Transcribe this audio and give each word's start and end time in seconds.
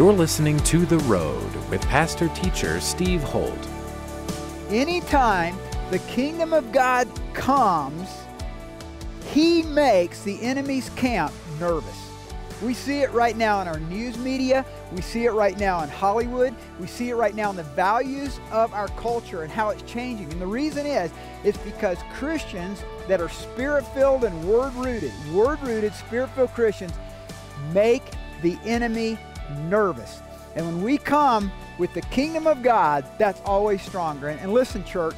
You're 0.00 0.14
listening 0.14 0.56
to 0.60 0.86
The 0.86 0.96
Road 1.00 1.54
with 1.68 1.82
pastor 1.82 2.28
teacher 2.28 2.80
Steve 2.80 3.22
Holt. 3.22 3.68
Anytime 4.70 5.54
the 5.90 5.98
kingdom 5.98 6.54
of 6.54 6.72
God 6.72 7.06
comes, 7.34 8.08
he 9.26 9.62
makes 9.62 10.22
the 10.22 10.40
enemy's 10.40 10.88
camp 10.96 11.34
nervous. 11.60 11.98
We 12.62 12.72
see 12.72 13.02
it 13.02 13.12
right 13.12 13.36
now 13.36 13.60
in 13.60 13.68
our 13.68 13.78
news 13.78 14.16
media. 14.16 14.64
We 14.90 15.02
see 15.02 15.26
it 15.26 15.32
right 15.32 15.58
now 15.58 15.82
in 15.82 15.90
Hollywood. 15.90 16.54
We 16.80 16.86
see 16.86 17.10
it 17.10 17.16
right 17.16 17.34
now 17.34 17.50
in 17.50 17.56
the 17.56 17.62
values 17.62 18.40
of 18.50 18.72
our 18.72 18.88
culture 18.88 19.42
and 19.42 19.52
how 19.52 19.68
it's 19.68 19.82
changing. 19.82 20.32
And 20.32 20.40
the 20.40 20.46
reason 20.46 20.86
is, 20.86 21.10
it's 21.44 21.58
because 21.58 21.98
Christians 22.14 22.82
that 23.06 23.20
are 23.20 23.28
spirit 23.28 23.84
filled 23.88 24.24
and 24.24 24.48
word 24.48 24.72
rooted, 24.76 25.12
word 25.30 25.60
rooted, 25.60 25.92
spirit 25.92 26.30
filled 26.30 26.54
Christians 26.54 26.94
make 27.74 28.02
the 28.40 28.56
enemy 28.64 29.18
nervous. 29.68 30.20
And 30.56 30.66
when 30.66 30.82
we 30.82 30.98
come 30.98 31.52
with 31.78 31.92
the 31.94 32.02
kingdom 32.02 32.46
of 32.46 32.62
God, 32.62 33.04
that's 33.18 33.40
always 33.42 33.82
stronger. 33.82 34.28
And, 34.28 34.40
and 34.40 34.52
listen, 34.52 34.84
church, 34.84 35.16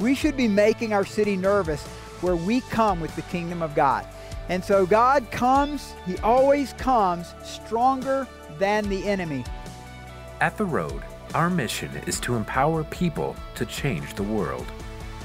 we 0.00 0.14
should 0.14 0.36
be 0.36 0.48
making 0.48 0.92
our 0.92 1.04
city 1.04 1.36
nervous 1.36 1.84
where 2.20 2.36
we 2.36 2.60
come 2.62 3.00
with 3.00 3.14
the 3.16 3.22
kingdom 3.22 3.62
of 3.62 3.74
God. 3.74 4.06
And 4.48 4.64
so 4.64 4.86
God 4.86 5.30
comes, 5.30 5.94
He 6.06 6.16
always 6.18 6.72
comes 6.74 7.34
stronger 7.42 8.26
than 8.58 8.88
the 8.88 9.06
enemy. 9.06 9.44
At 10.40 10.56
The 10.56 10.64
Road, 10.64 11.02
our 11.34 11.50
mission 11.50 11.90
is 12.06 12.20
to 12.20 12.36
empower 12.36 12.84
people 12.84 13.36
to 13.56 13.66
change 13.66 14.14
the 14.14 14.22
world. 14.22 14.66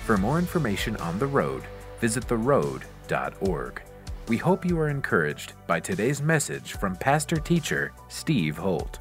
For 0.05 0.17
more 0.17 0.39
information 0.39 0.97
on 0.97 1.19
The 1.19 1.27
Road, 1.27 1.63
visit 1.99 2.27
theroad.org. 2.27 3.81
We 4.29 4.37
hope 4.37 4.65
you 4.65 4.79
are 4.79 4.87
encouraged 4.87 5.51
by 5.67 5.81
today's 5.81 6.21
message 6.21 6.73
from 6.73 6.95
pastor 6.95 7.35
teacher 7.35 7.91
Steve 8.07 8.57
Holt. 8.57 8.99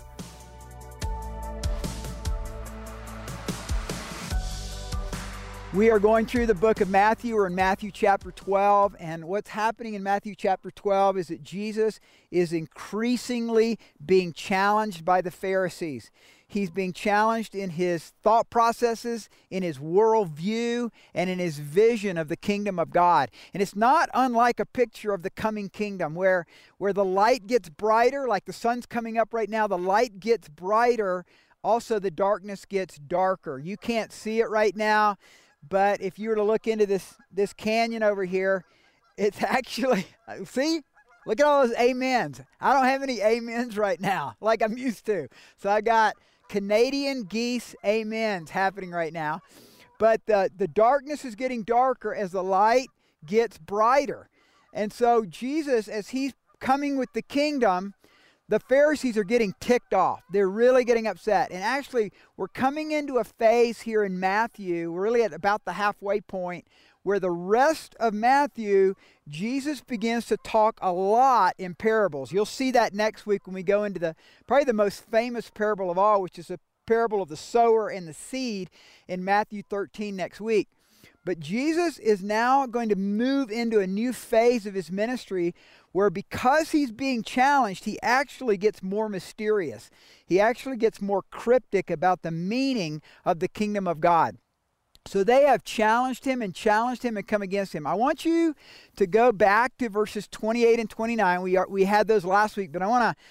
We 5.73 5.91
are 5.91 6.01
going 6.01 6.27
through 6.27 6.47
the 6.47 6.56
book 6.56 6.81
of 6.81 6.91
Matthew. 6.91 7.37
We're 7.37 7.47
in 7.47 7.55
Matthew 7.55 7.92
chapter 7.92 8.33
12. 8.33 8.97
And 8.98 9.25
what's 9.25 9.51
happening 9.51 9.95
in 9.95 10.03
Matthew 10.03 10.34
chapter 10.34 10.73
12 10.73 11.17
is 11.17 11.29
that 11.29 11.45
Jesus 11.45 12.01
is 12.33 12.53
increasingly 12.53 13.79
being 14.05 14.33
challenged 14.33 15.05
by 15.05 15.20
the 15.20 15.31
Pharisees. 15.31 16.11
He's 16.53 16.70
being 16.70 16.92
challenged 16.92 17.55
in 17.55 17.70
his 17.70 18.12
thought 18.22 18.50
processes, 18.50 19.28
in 19.50 19.62
his 19.62 19.78
worldview, 19.78 20.91
and 21.14 21.31
in 21.31 21.39
his 21.39 21.58
vision 21.58 22.19
of 22.19 22.28
the 22.28 22.36
kingdom 22.36 22.78
of 22.78 22.91
God. 22.91 23.31
And 23.55 23.62
it's 23.62 23.77
not 23.77 24.08
unlike 24.12 24.61
a 24.61 24.67
picture 24.67 25.12
of 25.12 25.23
the 25.23 25.30
coming 25.30 25.69
kingdom 25.69 26.14
where, 26.14 26.47
where 26.78 26.92
the 26.92 27.05
light 27.05 27.47
gets 27.47 27.69
brighter, 27.69 28.28
like 28.28 28.45
the 28.45 28.53
sun's 28.53 28.86
coming 28.86 29.17
up 29.19 29.33
right 29.33 29.48
now, 29.48 29.67
the 29.67 29.78
light 29.78 30.20
gets 30.20 30.48
brighter. 30.48 31.25
Also, 31.64 31.98
the 31.98 32.11
darkness 32.11 32.64
gets 32.64 32.98
darker. 32.98 33.58
You 33.58 33.77
can't 33.77 34.12
see 34.12 34.41
it 34.41 34.50
right 34.50 34.77
now 34.77 35.17
but 35.69 36.00
if 36.00 36.19
you 36.19 36.28
were 36.28 36.34
to 36.34 36.42
look 36.42 36.67
into 36.67 36.86
this 36.86 37.14
this 37.30 37.53
canyon 37.53 38.03
over 38.03 38.25
here, 38.25 38.64
it's 39.17 39.42
actually 39.42 40.06
see 40.45 40.83
look 41.27 41.41
at 41.41 41.47
all 41.47 41.67
those 41.67 41.77
amens. 41.77 42.41
I 42.61 42.73
don't 42.73 42.86
have 42.86 43.03
any 43.03 43.23
amens 43.23 43.77
right 43.77 44.00
now 44.00 44.36
like 44.41 44.62
I'm 44.62 44.77
used 44.77 45.06
to. 45.06 45.28
So 45.56 45.70
I 45.70 45.80
got 45.80 46.14
Canadian 46.53 47.22
geese 47.22 47.75
amens 47.83 48.50
happening 48.50 48.91
right 48.91 49.14
now. 49.14 49.41
But 49.98 50.20
the, 50.27 50.50
the 50.55 50.69
darkness 50.69 51.25
is 51.25 51.34
getting 51.34 51.62
darker 51.62 52.14
as 52.14 52.33
the 52.33 52.42
light 52.42 52.89
gets 53.25 53.56
brighter. 53.56 54.28
And 54.75 54.92
so 54.92 55.25
Jesus, 55.25 55.89
as 55.89 56.11
he's 56.11 56.34
coming 56.61 56.98
with 56.98 57.11
the 57.14 57.23
kingdom, 57.23 57.95
the 58.50 58.61
Pharisees 58.61 59.17
are 59.17 59.25
getting 59.25 59.55
ticked 59.61 59.95
off. 59.95 60.20
They're 60.30 60.46
really 60.46 60.85
getting 60.85 61.07
upset. 61.07 61.51
And 61.51 61.62
actually, 61.62 62.12
we're 62.36 62.48
coming 62.48 62.92
into 62.92 63.17
a 63.17 63.24
phase 63.24 63.80
here 63.80 64.05
in 64.05 64.20
Matthew, 64.20 64.92
we're 64.92 65.05
really 65.05 65.23
at 65.23 65.33
about 65.33 65.64
the 65.64 65.73
halfway 65.73 66.20
point, 66.20 66.67
where 67.02 67.20
the 67.20 67.30
rest 67.30 67.95
of 67.98 68.14
Matthew, 68.14 68.95
Jesus 69.29 69.80
begins 69.80 70.27
to 70.27 70.36
talk 70.39 70.79
a 70.80 70.92
lot 70.92 71.55
in 71.58 71.74
parables. 71.74 72.33
You'll 72.33 72.46
see 72.46 72.70
that 72.73 72.95
next 72.95 73.27
week 73.27 73.46
when 73.46 73.55
we 73.55 73.63
go 73.63 73.85
into 73.85 74.01
the 74.01 74.14
probably 74.46 74.64
the 74.64 74.73
most 74.73 75.05
famous 75.11 75.51
parable 75.51 75.91
of 75.91 75.98
all, 75.98 76.23
which 76.23 76.39
is 76.39 76.48
the 76.48 76.61
parable 76.86 77.23
of 77.23 77.29
the 77.29 77.36
sower 77.36 77.89
and 77.89 78.07
the 78.07 78.14
seed 78.14 78.70
in 79.08 79.24
Matthew 79.24 79.62
13 79.62 80.14
next 80.17 80.41
week. 80.41 80.68
But 81.24 81.39
Jesus 81.39 81.98
is 81.98 82.23
now 82.23 82.67
going 82.67 82.89
to 82.89 82.96
move 82.96 83.51
into 83.51 83.79
a 83.79 83.86
new 83.86 84.12
phase 84.12 84.67
of 84.67 84.74
his 84.74 84.91
ministry 84.91 85.55
where 85.92 86.11
because 86.11 86.70
he's 86.70 86.91
being 86.91 87.23
challenged, 87.23 87.85
he 87.85 88.01
actually 88.02 88.57
gets 88.57 88.83
more 88.83 89.08
mysterious. 89.08 89.91
He 90.27 90.41
actually 90.41 90.79
gets 90.79 91.01
more 91.01 91.23
cryptic 91.30 91.91
about 91.91 92.23
the 92.23 92.30
meaning 92.30 93.02
of 93.24 93.39
the 93.39 93.48
kingdom 93.48 93.86
of 93.86 94.01
God. 94.01 94.36
So 95.07 95.24
they 95.24 95.45
have 95.45 95.64
challenged 95.64 96.24
him 96.24 96.42
and 96.42 96.55
challenged 96.55 97.02
him 97.02 97.17
and 97.17 97.27
come 97.27 97.42
against 97.42 97.74
him. 97.74 97.86
I 97.86 97.95
want 97.95 98.24
you 98.24 98.55
to 98.96 99.07
go 99.07 99.33
back 99.33 99.77
to 99.79 99.89
verses 99.89 100.29
28 100.29 100.79
and 100.79 100.89
29. 100.89 101.42
We 101.42 101.57
are, 101.57 101.67
we 101.68 101.85
had 101.85 102.07
those 102.07 102.24
last 102.24 102.57
week, 102.57 102.73
but 102.73 102.83
I 102.83 102.86
want 102.86 103.17
to 103.17 103.23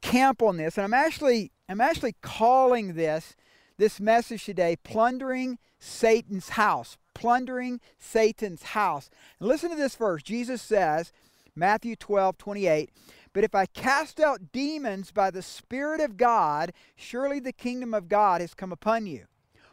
camp 0.00 0.42
on 0.42 0.56
this. 0.56 0.78
And 0.78 0.84
I'm 0.84 0.94
actually 0.94 1.52
I'm 1.68 1.80
actually 1.80 2.14
calling 2.22 2.94
this 2.94 3.36
this 3.76 4.00
message 4.00 4.44
today 4.44 4.76
plundering 4.82 5.58
Satan's 5.78 6.50
house. 6.50 6.96
Plundering 7.14 7.80
Satan's 7.98 8.62
house. 8.62 9.10
And 9.38 9.48
listen 9.48 9.70
to 9.70 9.76
this 9.76 9.96
verse. 9.96 10.22
Jesus 10.22 10.62
says, 10.62 11.12
Matthew 11.54 11.96
12, 11.96 12.38
28. 12.38 12.90
But 13.32 13.44
if 13.44 13.54
I 13.54 13.66
cast 13.66 14.20
out 14.20 14.52
demons 14.52 15.10
by 15.10 15.30
the 15.30 15.42
Spirit 15.42 16.00
of 16.00 16.16
God, 16.16 16.72
surely 16.96 17.40
the 17.40 17.52
kingdom 17.52 17.92
of 17.92 18.08
God 18.08 18.40
has 18.40 18.54
come 18.54 18.72
upon 18.72 19.06
you. 19.06 19.26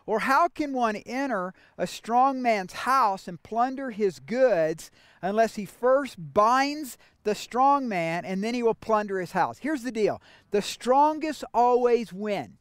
Or 0.05 0.19
how 0.19 0.47
can 0.47 0.73
one 0.73 0.97
enter 0.97 1.53
a 1.77 1.87
strong 1.87 2.41
man's 2.41 2.73
house 2.73 3.27
and 3.27 3.41
plunder 3.41 3.89
his 3.91 4.19
goods 4.19 4.91
unless 5.21 5.55
he 5.55 5.65
first 5.65 6.15
binds 6.33 6.97
the 7.23 7.33
strong 7.33 7.87
man 7.87 8.23
and 8.23 8.43
then 8.43 8.53
he 8.53 8.61
will 8.61 8.75
plunder 8.75 9.19
his 9.19 9.31
house? 9.31 9.59
Here's 9.59 9.83
the 9.83 9.91
deal 9.91 10.21
the 10.51 10.61
strongest 10.61 11.43
always 11.53 12.13
win. 12.13 12.57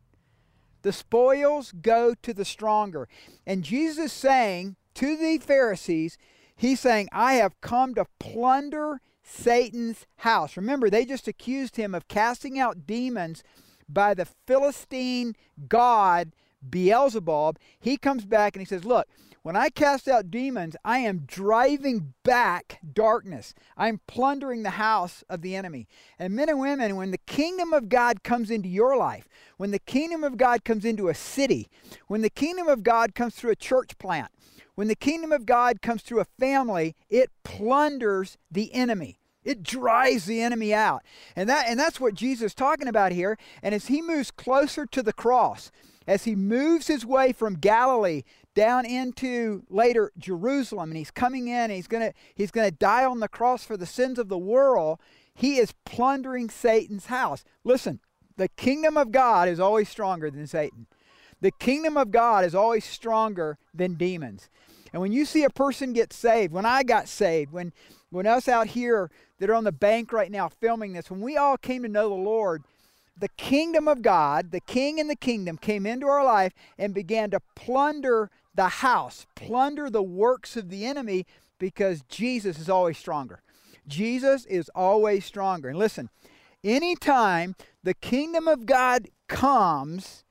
The 0.82 0.92
spoils 0.92 1.72
go 1.72 2.14
to 2.22 2.34
the 2.34 2.44
stronger. 2.44 3.08
And 3.46 3.64
Jesus 3.64 4.06
is 4.06 4.12
saying 4.12 4.76
to 4.94 5.16
the 5.16 5.38
Pharisees, 5.38 6.18
He's 6.56 6.80
saying, 6.80 7.08
I 7.10 7.34
have 7.34 7.60
come 7.60 7.94
to 7.94 8.06
plunder 8.18 9.00
Satan's 9.22 10.06
house. 10.18 10.56
Remember, 10.56 10.88
they 10.88 11.04
just 11.04 11.26
accused 11.26 11.76
him 11.76 11.94
of 11.94 12.06
casting 12.06 12.58
out 12.58 12.86
demons 12.86 13.42
by 13.88 14.14
the 14.14 14.26
Philistine 14.46 15.34
god 15.68 16.32
Beelzebub. 16.70 17.58
He 17.78 17.96
comes 17.96 18.24
back 18.24 18.54
and 18.54 18.60
he 18.60 18.66
says, 18.66 18.84
Look, 18.84 19.06
when 19.44 19.56
I 19.56 19.68
cast 19.68 20.08
out 20.08 20.30
demons, 20.30 20.74
I 20.86 21.00
am 21.00 21.24
driving 21.26 22.14
back 22.22 22.80
darkness. 22.94 23.52
I'm 23.76 24.00
plundering 24.06 24.62
the 24.62 24.70
house 24.70 25.22
of 25.28 25.42
the 25.42 25.54
enemy. 25.54 25.86
And 26.18 26.34
men 26.34 26.48
and 26.48 26.58
women, 26.58 26.96
when 26.96 27.10
the 27.10 27.18
kingdom 27.18 27.74
of 27.74 27.90
God 27.90 28.22
comes 28.22 28.50
into 28.50 28.70
your 28.70 28.96
life, 28.96 29.28
when 29.58 29.70
the 29.70 29.78
kingdom 29.78 30.24
of 30.24 30.38
God 30.38 30.64
comes 30.64 30.86
into 30.86 31.08
a 31.08 31.14
city, 31.14 31.68
when 32.06 32.22
the 32.22 32.30
kingdom 32.30 32.68
of 32.68 32.82
God 32.82 33.14
comes 33.14 33.34
through 33.34 33.50
a 33.50 33.56
church 33.56 33.98
plant, 33.98 34.30
when 34.76 34.88
the 34.88 34.96
kingdom 34.96 35.30
of 35.30 35.44
God 35.44 35.82
comes 35.82 36.00
through 36.00 36.20
a 36.20 36.26
family, 36.40 36.96
it 37.10 37.30
plunders 37.44 38.38
the 38.50 38.72
enemy. 38.72 39.18
It 39.44 39.62
drives 39.62 40.24
the 40.24 40.40
enemy 40.40 40.72
out. 40.72 41.02
And 41.36 41.50
that 41.50 41.66
and 41.68 41.78
that's 41.78 42.00
what 42.00 42.14
Jesus 42.14 42.46
is 42.46 42.54
talking 42.54 42.88
about 42.88 43.12
here. 43.12 43.36
And 43.62 43.74
as 43.74 43.88
he 43.88 44.00
moves 44.00 44.30
closer 44.30 44.86
to 44.86 45.02
the 45.02 45.12
cross, 45.12 45.70
as 46.06 46.24
he 46.24 46.34
moves 46.34 46.86
his 46.86 47.04
way 47.06 47.32
from 47.32 47.54
Galilee 47.54 48.22
down 48.54 48.86
into 48.86 49.64
later 49.68 50.12
Jerusalem 50.18 50.90
and 50.90 50.98
he's 50.98 51.10
coming 51.10 51.48
in 51.48 51.54
and 51.54 51.72
he's 51.72 51.86
going 51.86 52.08
to 52.08 52.14
he's 52.34 52.50
going 52.50 52.68
to 52.68 52.76
die 52.76 53.04
on 53.04 53.20
the 53.20 53.28
cross 53.28 53.64
for 53.64 53.76
the 53.76 53.86
sins 53.86 54.18
of 54.18 54.28
the 54.28 54.38
world, 54.38 55.00
he 55.34 55.56
is 55.56 55.74
plundering 55.84 56.50
Satan's 56.50 57.06
house. 57.06 57.44
Listen, 57.64 58.00
the 58.36 58.48
kingdom 58.48 58.96
of 58.96 59.12
God 59.12 59.48
is 59.48 59.60
always 59.60 59.88
stronger 59.88 60.30
than 60.30 60.46
Satan. 60.46 60.86
The 61.40 61.52
kingdom 61.52 61.96
of 61.96 62.10
God 62.10 62.44
is 62.44 62.54
always 62.54 62.84
stronger 62.84 63.58
than 63.74 63.94
demons. 63.94 64.48
And 64.92 65.02
when 65.02 65.12
you 65.12 65.24
see 65.24 65.42
a 65.42 65.50
person 65.50 65.92
get 65.92 66.12
saved, 66.12 66.52
when 66.52 66.64
I 66.64 66.84
got 66.84 67.08
saved, 67.08 67.52
when 67.52 67.72
when 68.10 68.26
us 68.26 68.46
out 68.46 68.68
here 68.68 69.10
that 69.38 69.50
are 69.50 69.54
on 69.54 69.64
the 69.64 69.72
bank 69.72 70.12
right 70.12 70.30
now 70.30 70.48
filming 70.48 70.92
this, 70.92 71.10
when 71.10 71.20
we 71.20 71.36
all 71.36 71.56
came 71.56 71.82
to 71.82 71.88
know 71.88 72.08
the 72.08 72.14
Lord, 72.14 72.62
the 73.16 73.28
kingdom 73.28 73.86
of 73.86 74.02
God, 74.02 74.50
the 74.50 74.60
king 74.60 74.98
and 74.98 75.08
the 75.08 75.16
kingdom 75.16 75.56
came 75.56 75.86
into 75.86 76.06
our 76.06 76.24
life 76.24 76.52
and 76.78 76.92
began 76.92 77.30
to 77.30 77.40
plunder 77.54 78.30
the 78.54 78.68
house, 78.68 79.26
plunder 79.34 79.88
the 79.90 80.02
works 80.02 80.56
of 80.56 80.68
the 80.68 80.84
enemy 80.84 81.26
because 81.58 82.02
Jesus 82.08 82.58
is 82.58 82.68
always 82.68 82.98
stronger. 82.98 83.40
Jesus 83.86 84.44
is 84.46 84.70
always 84.74 85.24
stronger. 85.24 85.68
And 85.68 85.78
listen, 85.78 86.10
anytime 86.62 87.54
the 87.82 87.94
kingdom 87.94 88.48
of 88.48 88.66
God 88.66 89.08
comes, 89.28 90.24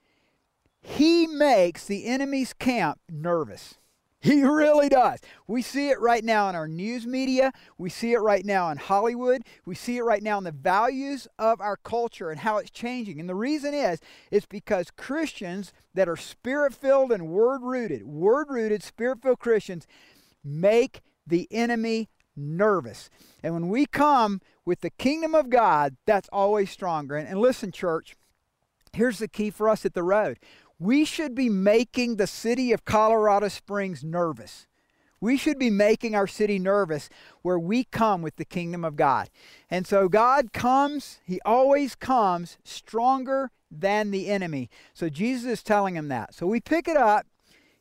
he 0.81 1.27
makes 1.27 1.85
the 1.85 2.05
enemy's 2.05 2.53
camp 2.53 2.99
nervous. 3.09 3.75
He 4.33 4.41
really 4.41 4.87
does. 4.87 5.19
We 5.47 5.61
see 5.61 5.89
it 5.89 5.99
right 5.99 6.23
now 6.23 6.47
in 6.47 6.55
our 6.55 6.67
news 6.67 7.05
media. 7.05 7.51
We 7.77 7.89
see 7.89 8.13
it 8.13 8.19
right 8.19 8.45
now 8.45 8.69
in 8.69 8.77
Hollywood. 8.77 9.41
We 9.65 9.75
see 9.75 9.97
it 9.97 10.03
right 10.03 10.23
now 10.23 10.37
in 10.37 10.45
the 10.45 10.51
values 10.51 11.27
of 11.37 11.59
our 11.59 11.75
culture 11.75 12.29
and 12.29 12.39
how 12.39 12.55
it's 12.55 12.71
changing. 12.71 13.19
And 13.19 13.27
the 13.27 13.35
reason 13.35 13.73
is, 13.73 13.99
it's 14.31 14.45
because 14.45 14.91
Christians 14.95 15.73
that 15.93 16.07
are 16.07 16.15
spirit 16.15 16.73
filled 16.73 17.11
and 17.11 17.27
word 17.27 17.63
rooted, 17.63 18.03
word 18.03 18.47
rooted, 18.49 18.81
spirit 18.81 19.21
filled 19.21 19.39
Christians 19.39 19.87
make 20.41 21.01
the 21.27 21.49
enemy 21.51 22.07
nervous. 22.33 23.09
And 23.43 23.53
when 23.53 23.67
we 23.67 23.85
come 23.85 24.39
with 24.63 24.79
the 24.79 24.89
kingdom 24.89 25.35
of 25.35 25.49
God, 25.49 25.97
that's 26.05 26.29
always 26.31 26.71
stronger. 26.71 27.17
And, 27.17 27.27
and 27.27 27.39
listen, 27.39 27.73
church, 27.73 28.15
here's 28.93 29.19
the 29.19 29.27
key 29.27 29.49
for 29.49 29.67
us 29.67 29.85
at 29.85 29.93
the 29.93 30.03
road 30.03 30.39
we 30.79 31.05
should 31.05 31.35
be 31.35 31.49
making 31.49 32.15
the 32.15 32.27
city 32.27 32.71
of 32.71 32.85
Colorado 32.85 33.47
Springs 33.47 34.03
nervous. 34.03 34.67
We 35.21 35.37
should 35.37 35.57
be 35.57 35.69
making 35.69 36.15
our 36.15 36.27
city 36.27 36.59
nervous 36.59 37.09
where 37.43 37.57
we 37.57 37.85
come 37.85 38.21
with 38.21 38.35
the 38.35 38.43
kingdom 38.43 38.83
of 38.83 38.97
God. 38.97 39.29
And 39.69 39.87
so 39.87 40.09
God 40.09 40.51
comes, 40.51 41.19
He 41.25 41.39
always 41.45 41.95
comes 41.95 42.57
stronger 42.65 43.51
than 43.79 44.11
the 44.11 44.27
enemy. 44.27 44.69
So 44.93 45.09
Jesus 45.09 45.45
is 45.49 45.63
telling 45.63 45.95
him 45.95 46.07
that. 46.09 46.33
So 46.33 46.45
we 46.45 46.59
pick 46.59 46.87
it 46.87 46.97
up 46.97 47.25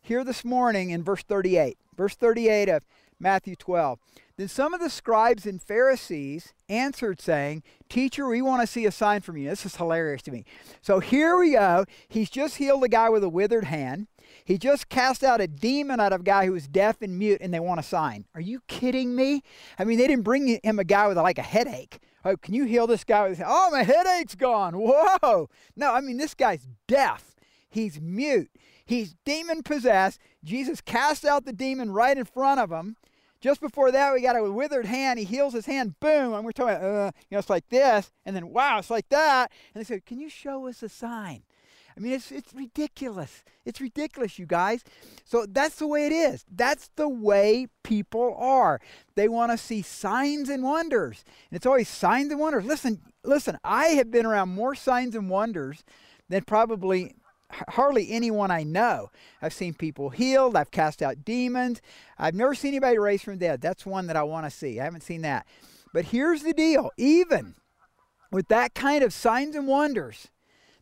here 0.01 0.25
this 0.25 0.45
morning 0.45 0.91
in 0.91 1.03
verse 1.03 1.23
38. 1.23 1.77
Verse 1.97 2.15
38 2.15 2.69
of 2.69 2.83
Matthew 3.21 3.57
12. 3.57 3.99
Then 4.43 4.49
some 4.49 4.75
of 4.75 4.81
the 4.81 4.91
scribes 4.91 5.47
and 5.47 5.63
Pharisees 5.63 6.53
answered, 6.69 7.21
saying, 7.21 7.63
Teacher, 7.89 8.27
we 8.27 8.43
want 8.43 8.61
to 8.61 8.67
see 8.67 8.85
a 8.87 8.91
sign 8.91 9.21
from 9.21 9.37
you. 9.37 9.49
This 9.49 9.65
is 9.65 9.77
hilarious 9.77 10.21
to 10.23 10.33
me. 10.33 10.45
So 10.81 10.99
here 10.99 11.39
we 11.39 11.53
go. 11.53 11.85
He's 12.09 12.29
just 12.29 12.57
healed 12.57 12.83
a 12.83 12.89
guy 12.89 13.09
with 13.09 13.23
a 13.23 13.29
withered 13.29 13.67
hand. 13.67 14.09
He 14.45 14.59
just 14.59 14.89
cast 14.89 15.23
out 15.23 15.41
a 15.41 15.47
demon 15.47 16.01
out 16.01 16.13
of 16.13 16.23
a 16.23 16.25
guy 16.25 16.47
who 16.47 16.55
was 16.55 16.67
deaf 16.67 17.03
and 17.03 17.17
mute, 17.17 17.39
and 17.41 17.55
they 17.55 17.61
want 17.61 17.79
a 17.79 17.85
sign. 17.85 18.25
Are 18.35 18.41
you 18.41 18.63
kidding 18.67 19.15
me? 19.15 19.45
I 19.79 19.85
mean, 19.85 19.97
they 19.97 20.09
didn't 20.09 20.25
bring 20.25 20.59
him 20.61 20.81
a 20.81 20.85
guy 20.85 21.07
with 21.07 21.19
like 21.19 21.39
a 21.39 21.43
headache. 21.43 22.01
Oh, 22.25 22.37
can 22.37 22.53
you 22.53 22.65
heal 22.65 22.89
this 22.89 23.05
guy? 23.05 23.37
Oh, 23.47 23.71
my 23.71 23.85
headache's 23.85 24.35
gone. 24.35 24.75
Whoa! 24.75 25.51
No, 25.77 25.95
I 25.95 26.01
mean 26.01 26.17
this 26.17 26.35
guy's 26.35 26.67
deaf. 26.89 27.37
He's 27.71 28.01
mute. 28.01 28.51
He's 28.85 29.15
demon 29.25 29.63
possessed. 29.63 30.19
Jesus 30.43 30.81
cast 30.81 31.25
out 31.25 31.45
the 31.45 31.53
demon 31.53 31.93
right 31.93 32.19
in 32.19 32.25
front 32.25 32.59
of 32.59 32.73
him. 32.73 32.97
Just 33.43 33.61
before 33.61 33.91
that, 33.91 34.15
we 34.15 34.23
got 34.23 34.37
a 34.37 34.51
withered 34.51 34.87
hand. 34.87 35.19
He 35.19 35.25
heals 35.25 35.53
his 35.53 35.67
hand. 35.67 35.99
Boom. 35.99 36.33
And 36.33 36.45
we're 36.45 36.53
talking 36.53 36.77
uh, 36.77 37.11
you 37.29 37.35
know, 37.35 37.39
it's 37.41 37.51
like 37.51 37.69
this. 37.69 38.13
And 38.25 38.37
then, 38.37 38.51
wow, 38.51 38.79
it's 38.79 38.89
like 38.89 39.09
that. 39.09 39.51
And 39.75 39.81
they 39.81 39.85
said, 39.85 40.07
Can 40.07 40.21
you 40.21 40.31
show 40.31 40.69
us 40.69 40.83
a 40.83 40.89
sign? 40.89 41.43
I 41.97 42.01
mean, 42.01 42.13
it's, 42.13 42.33
it's 42.33 42.55
ridiculous. 42.55 43.45
It's 43.67 43.81
ridiculous, 43.81 44.39
you 44.39 44.47
guys. 44.47 44.83
So 45.25 45.45
that's 45.47 45.77
the 45.77 45.87
way 45.87 46.07
it 46.07 46.13
is. 46.13 46.45
That's 46.51 46.89
the 46.97 47.09
way 47.09 47.67
people 47.83 48.35
are. 48.39 48.81
They 49.15 49.29
want 49.29 49.53
to 49.53 49.59
see 49.59 49.83
signs 49.83 50.49
and 50.49 50.63
wonders. 50.63 51.25
And 51.51 51.57
it's 51.57 51.67
always 51.67 51.89
signs 51.89 52.31
and 52.31 52.41
wonders. 52.41 52.65
Listen, 52.65 53.01
listen, 53.25 53.59
I 53.63 53.87
have 53.89 54.11
been 54.11 54.25
around 54.25 54.51
more 54.51 54.75
signs 54.75 55.15
and 55.15 55.29
wonders 55.29 55.85
than 56.29 56.45
probably 56.45 57.15
hardly 57.69 58.11
anyone 58.11 58.51
I 58.51 58.63
know. 58.63 59.11
I've 59.41 59.53
seen 59.53 59.75
people 59.75 60.11
healed. 60.11 60.57
I've 60.57 60.71
cast 60.71 61.03
out 61.03 61.25
demons. 61.25 61.81
I've 62.19 62.35
never 62.35 62.55
seen 62.55 62.71
anybody 62.71 62.99
raised 62.99 63.25
from 63.25 63.39
dead. 63.39 63.61
That's 63.61 63.87
one 63.87 64.07
that 64.07 64.17
I 64.17 64.23
want 64.23 64.47
to 64.47 64.51
see. 64.51 64.81
I 64.81 64.85
haven't 64.85 65.03
seen 65.03 65.23
that. 65.23 65.47
But 65.93 66.07
here's 66.07 66.43
the 66.43 66.55
deal 66.55 66.91
even 66.97 67.55
with 68.31 68.49
that 68.49 68.75
kind 68.75 69.05
of 69.05 69.13
signs 69.13 69.55
and 69.55 69.69
wonders, 69.69 70.29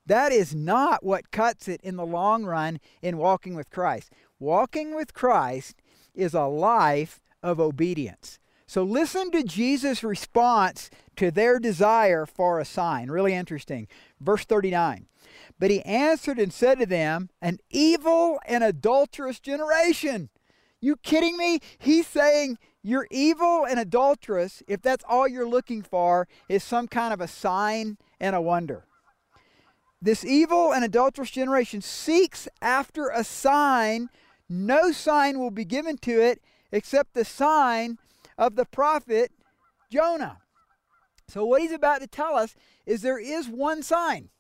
that 0.06 0.32
is 0.32 0.54
not 0.54 1.04
what 1.04 1.30
cuts 1.30 1.68
it 1.68 1.80
in 1.82 1.96
the 1.96 2.06
long 2.06 2.44
run 2.44 2.80
in 3.02 3.18
walking 3.18 3.54
with 3.54 3.70
Christ. 3.70 4.12
Walking 4.38 4.94
with 4.94 5.12
Christ 5.12 5.82
is 6.14 6.32
a 6.32 6.46
life 6.46 7.20
of 7.42 7.60
obedience. 7.60 8.38
So 8.70 8.84
listen 8.84 9.32
to 9.32 9.42
Jesus' 9.42 10.04
response 10.04 10.90
to 11.16 11.32
their 11.32 11.58
desire 11.58 12.24
for 12.24 12.60
a 12.60 12.64
sign. 12.64 13.10
Really 13.10 13.34
interesting. 13.34 13.88
Verse 14.20 14.44
39. 14.44 15.06
But 15.58 15.72
he 15.72 15.82
answered 15.82 16.38
and 16.38 16.52
said 16.52 16.78
to 16.78 16.86
them, 16.86 17.30
An 17.42 17.58
evil 17.70 18.38
and 18.46 18.62
adulterous 18.62 19.40
generation. 19.40 20.28
You 20.80 20.94
kidding 20.94 21.36
me? 21.36 21.58
He's 21.80 22.06
saying 22.06 22.58
you're 22.80 23.08
evil 23.10 23.66
and 23.68 23.80
adulterous 23.80 24.62
if 24.68 24.80
that's 24.80 25.04
all 25.08 25.26
you're 25.26 25.48
looking 25.48 25.82
for 25.82 26.28
is 26.48 26.62
some 26.62 26.86
kind 26.86 27.12
of 27.12 27.20
a 27.20 27.26
sign 27.26 27.98
and 28.20 28.36
a 28.36 28.40
wonder. 28.40 28.84
This 30.00 30.24
evil 30.24 30.72
and 30.72 30.84
adulterous 30.84 31.32
generation 31.32 31.82
seeks 31.82 32.46
after 32.62 33.08
a 33.08 33.24
sign. 33.24 34.10
No 34.48 34.92
sign 34.92 35.40
will 35.40 35.50
be 35.50 35.64
given 35.64 35.98
to 36.02 36.20
it 36.20 36.40
except 36.70 37.14
the 37.14 37.24
sign 37.24 37.98
of 38.40 38.56
the 38.56 38.64
prophet 38.64 39.30
Jonah. 39.92 40.38
So, 41.28 41.44
what 41.44 41.60
he's 41.60 41.70
about 41.70 42.00
to 42.00 42.08
tell 42.08 42.34
us 42.34 42.56
is 42.86 43.02
there 43.02 43.20
is 43.20 43.46
one 43.46 43.84
sign. 43.84 44.30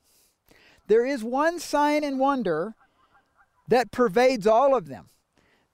There 0.88 1.06
is 1.06 1.22
one 1.22 1.60
sign 1.60 2.02
and 2.02 2.18
wonder 2.18 2.74
that 3.68 3.92
pervades 3.92 4.46
all 4.46 4.74
of 4.74 4.88
them. 4.88 5.10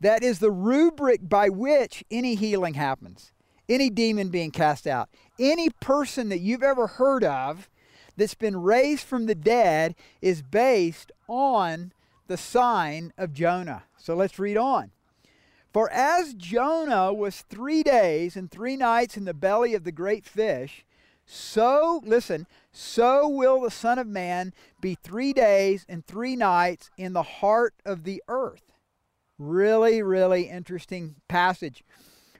That 0.00 0.22
is 0.22 0.40
the 0.40 0.50
rubric 0.50 1.26
by 1.26 1.48
which 1.48 2.04
any 2.10 2.34
healing 2.34 2.74
happens, 2.74 3.32
any 3.66 3.88
demon 3.88 4.28
being 4.28 4.50
cast 4.50 4.86
out, 4.86 5.08
any 5.38 5.70
person 5.70 6.28
that 6.28 6.40
you've 6.40 6.62
ever 6.62 6.86
heard 6.86 7.24
of 7.24 7.70
that's 8.18 8.34
been 8.34 8.58
raised 8.58 9.04
from 9.04 9.24
the 9.24 9.34
dead 9.34 9.94
is 10.20 10.42
based 10.42 11.12
on 11.28 11.92
the 12.26 12.36
sign 12.36 13.12
of 13.16 13.32
Jonah. 13.32 13.84
So 13.96 14.14
let's 14.14 14.38
read 14.38 14.58
on. 14.58 14.90
For 15.76 15.92
as 15.92 16.32
Jonah 16.32 17.12
was 17.12 17.42
three 17.42 17.82
days 17.82 18.34
and 18.34 18.50
three 18.50 18.78
nights 18.78 19.18
in 19.18 19.26
the 19.26 19.34
belly 19.34 19.74
of 19.74 19.84
the 19.84 19.92
great 19.92 20.24
fish, 20.24 20.86
so, 21.26 22.00
listen, 22.02 22.46
so 22.72 23.28
will 23.28 23.60
the 23.60 23.70
Son 23.70 23.98
of 23.98 24.06
Man 24.06 24.54
be 24.80 24.94
three 24.94 25.34
days 25.34 25.84
and 25.86 26.02
three 26.02 26.34
nights 26.34 26.88
in 26.96 27.12
the 27.12 27.22
heart 27.22 27.74
of 27.84 28.04
the 28.04 28.22
earth. 28.26 28.72
Really, 29.38 30.00
really 30.00 30.44
interesting 30.44 31.16
passage. 31.28 31.84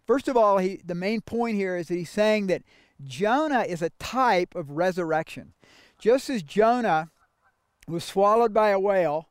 First 0.06 0.28
of 0.28 0.38
all, 0.38 0.56
he, 0.56 0.80
the 0.82 0.94
main 0.94 1.20
point 1.20 1.56
here 1.56 1.76
is 1.76 1.88
that 1.88 1.96
he's 1.96 2.08
saying 2.08 2.46
that 2.46 2.62
Jonah 3.04 3.64
is 3.68 3.82
a 3.82 3.90
type 3.98 4.54
of 4.54 4.70
resurrection. 4.70 5.52
Just 5.98 6.30
as 6.30 6.42
Jonah 6.42 7.10
was 7.86 8.02
swallowed 8.02 8.54
by 8.54 8.70
a 8.70 8.80
whale 8.80 9.28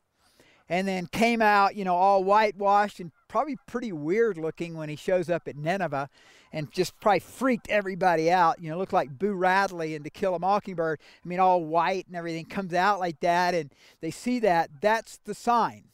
and 0.69 0.87
then 0.87 1.07
came 1.07 1.41
out, 1.41 1.75
you 1.75 1.85
know, 1.85 1.95
all 1.95 2.23
whitewashed 2.23 2.99
and 2.99 3.11
probably 3.27 3.57
pretty 3.67 3.91
weird 3.91 4.37
looking 4.37 4.75
when 4.75 4.89
he 4.89 4.95
shows 4.95 5.29
up 5.29 5.47
at 5.47 5.55
Nineveh 5.55 6.09
and 6.51 6.71
just 6.71 6.99
probably 6.99 7.19
freaked 7.19 7.69
everybody 7.69 8.31
out. 8.31 8.61
You 8.61 8.69
know, 8.69 8.77
looked 8.77 8.93
like 8.93 9.19
Boo 9.19 9.33
Radley 9.33 9.93
in 9.93 10.03
To 10.03 10.09
Kill 10.09 10.35
a 10.35 10.39
Mockingbird. 10.39 10.99
I 11.23 11.27
mean, 11.27 11.39
all 11.39 11.63
white 11.63 12.07
and 12.07 12.15
everything 12.15 12.45
comes 12.45 12.73
out 12.73 12.99
like 12.99 13.19
that, 13.19 13.53
and 13.53 13.71
they 14.01 14.11
see 14.11 14.39
that. 14.39 14.69
That's 14.81 15.17
the 15.25 15.33
sign. 15.33 15.85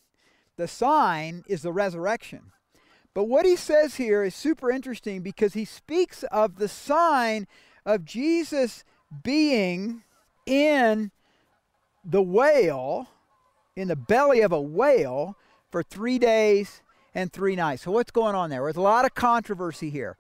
The 0.58 0.68
sign 0.68 1.44
is 1.48 1.64
the 1.64 1.74
resurrection. 1.74 2.52
But 3.14 3.24
what 3.24 3.46
he 3.46 3.56
says 3.56 3.96
here 3.96 4.24
is 4.24 4.36
super 4.36 4.72
interesting 4.72 5.22
because 5.22 5.54
he 5.54 5.66
speaks 5.66 6.24
of 6.32 6.58
the 6.58 6.68
sign 6.68 7.48
of 7.86 8.06
Jesus 8.06 8.84
being 9.24 10.04
in 10.46 11.12
the 12.06 12.22
whale, 12.22 13.08
in 13.76 13.88
the 13.88 13.96
belly 13.96 14.42
of 14.42 14.52
a 14.52 14.62
whale, 14.62 15.36
for 15.72 15.82
three 15.82 16.20
days 16.20 16.82
and 17.16 17.32
three 17.32 17.56
nights. 17.56 17.84
So, 17.84 17.92
what's 17.92 18.12
going 18.12 18.36
on 18.36 18.50
there? 18.50 18.62
There's 18.64 18.76
a 18.76 18.82
lot 18.82 19.06
of 19.06 19.16
controversy 19.16 19.90
here. 19.90 20.18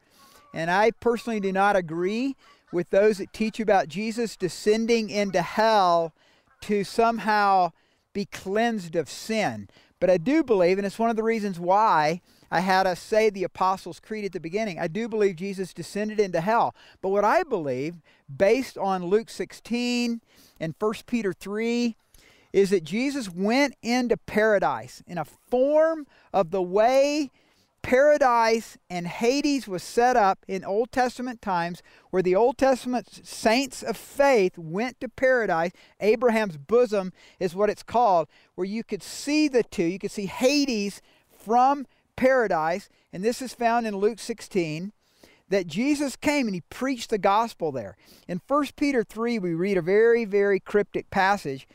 And 0.53 0.71
I 0.71 0.91
personally 0.91 1.39
do 1.39 1.51
not 1.51 1.75
agree 1.75 2.35
with 2.71 2.89
those 2.89 3.17
that 3.17 3.33
teach 3.33 3.59
about 3.59 3.87
Jesus 3.87 4.35
descending 4.35 5.09
into 5.09 5.41
hell 5.41 6.13
to 6.61 6.83
somehow 6.83 7.71
be 8.13 8.25
cleansed 8.25 8.95
of 8.95 9.09
sin. 9.09 9.69
But 9.99 10.09
I 10.09 10.17
do 10.17 10.43
believe, 10.43 10.77
and 10.77 10.85
it's 10.85 10.99
one 10.99 11.09
of 11.09 11.15
the 11.15 11.23
reasons 11.23 11.59
why 11.59 12.21
I 12.49 12.61
had 12.61 12.87
us 12.87 12.99
say 12.99 13.29
the 13.29 13.43
Apostles' 13.43 13.99
Creed 13.99 14.25
at 14.25 14.33
the 14.33 14.39
beginning, 14.39 14.79
I 14.79 14.87
do 14.87 15.07
believe 15.07 15.35
Jesus 15.37 15.73
descended 15.73 16.19
into 16.19 16.41
hell. 16.41 16.75
But 17.01 17.09
what 17.09 17.23
I 17.23 17.43
believe, 17.43 17.95
based 18.35 18.77
on 18.77 19.05
Luke 19.05 19.29
16 19.29 20.21
and 20.59 20.75
1 20.77 20.93
Peter 21.05 21.33
3, 21.33 21.95
is 22.53 22.69
that 22.71 22.83
Jesus 22.83 23.29
went 23.29 23.75
into 23.81 24.17
paradise 24.17 25.03
in 25.07 25.17
a 25.17 25.25
form 25.25 26.05
of 26.33 26.51
the 26.51 26.61
way 26.61 27.31
paradise 27.81 28.77
and 28.89 29.07
Hades 29.07 29.67
was 29.67 29.83
set 29.83 30.15
up 30.15 30.45
in 30.47 30.63
Old 30.63 30.91
Testament 30.91 31.41
times 31.41 31.81
where 32.09 32.21
the 32.21 32.35
Old 32.35 32.57
Testament 32.57 33.25
saints 33.25 33.81
of 33.83 33.97
faith 33.97 34.57
went 34.57 34.99
to 35.01 35.09
paradise. 35.09 35.71
Abraham's 35.99 36.57
bosom 36.57 37.11
is 37.39 37.55
what 37.55 37.69
it's 37.69 37.83
called, 37.83 38.27
where 38.55 38.65
you 38.65 38.83
could 38.83 39.03
see 39.03 39.47
the 39.47 39.63
two. 39.63 39.83
You 39.83 39.99
could 39.99 40.11
see 40.11 40.27
Hades 40.27 41.01
from 41.29 41.87
paradise, 42.15 42.89
and 43.11 43.23
this 43.23 43.41
is 43.41 43.53
found 43.53 43.87
in 43.87 43.95
Luke 43.97 44.19
16. 44.19 44.93
That 45.49 45.67
Jesus 45.67 46.15
came 46.15 46.47
and 46.47 46.55
he 46.55 46.61
preached 46.69 47.09
the 47.09 47.17
gospel 47.17 47.73
there. 47.73 47.97
In 48.25 48.39
1 48.47 48.67
Peter 48.77 49.03
3, 49.03 49.37
we 49.37 49.53
read 49.53 49.75
a 49.75 49.81
very, 49.81 50.23
very 50.23 50.61
cryptic 50.61 51.09
passage. 51.09 51.67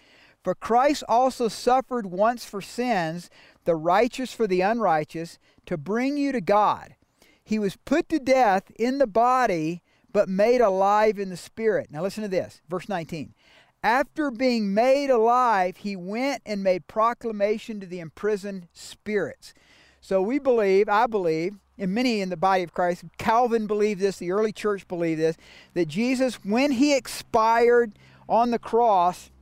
For 0.46 0.54
Christ 0.54 1.02
also 1.08 1.48
suffered 1.48 2.06
once 2.06 2.44
for 2.44 2.60
sins, 2.60 3.30
the 3.64 3.74
righteous 3.74 4.32
for 4.32 4.46
the 4.46 4.60
unrighteous, 4.60 5.40
to 5.64 5.76
bring 5.76 6.16
you 6.16 6.30
to 6.30 6.40
God. 6.40 6.94
He 7.42 7.58
was 7.58 7.74
put 7.74 8.08
to 8.10 8.20
death 8.20 8.70
in 8.76 8.98
the 8.98 9.08
body, 9.08 9.82
but 10.12 10.28
made 10.28 10.60
alive 10.60 11.18
in 11.18 11.30
the 11.30 11.36
spirit. 11.36 11.88
Now 11.90 12.02
listen 12.02 12.22
to 12.22 12.28
this, 12.28 12.60
verse 12.68 12.88
19. 12.88 13.34
After 13.82 14.30
being 14.30 14.72
made 14.72 15.10
alive, 15.10 15.78
he 15.78 15.96
went 15.96 16.42
and 16.46 16.62
made 16.62 16.86
proclamation 16.86 17.80
to 17.80 17.86
the 17.86 17.98
imprisoned 17.98 18.68
spirits. 18.72 19.52
So 20.00 20.22
we 20.22 20.38
believe, 20.38 20.88
I 20.88 21.08
believe, 21.08 21.56
and 21.76 21.92
many 21.92 22.20
in 22.20 22.28
the 22.28 22.36
body 22.36 22.62
of 22.62 22.72
Christ, 22.72 23.02
Calvin 23.18 23.66
believed 23.66 24.00
this, 24.00 24.18
the 24.18 24.30
early 24.30 24.52
church 24.52 24.86
believed 24.86 25.20
this, 25.20 25.36
that 25.74 25.88
Jesus, 25.88 26.36
when 26.44 26.70
he 26.70 26.94
expired 26.94 27.98
on 28.28 28.52
the 28.52 28.60
cross, 28.60 29.32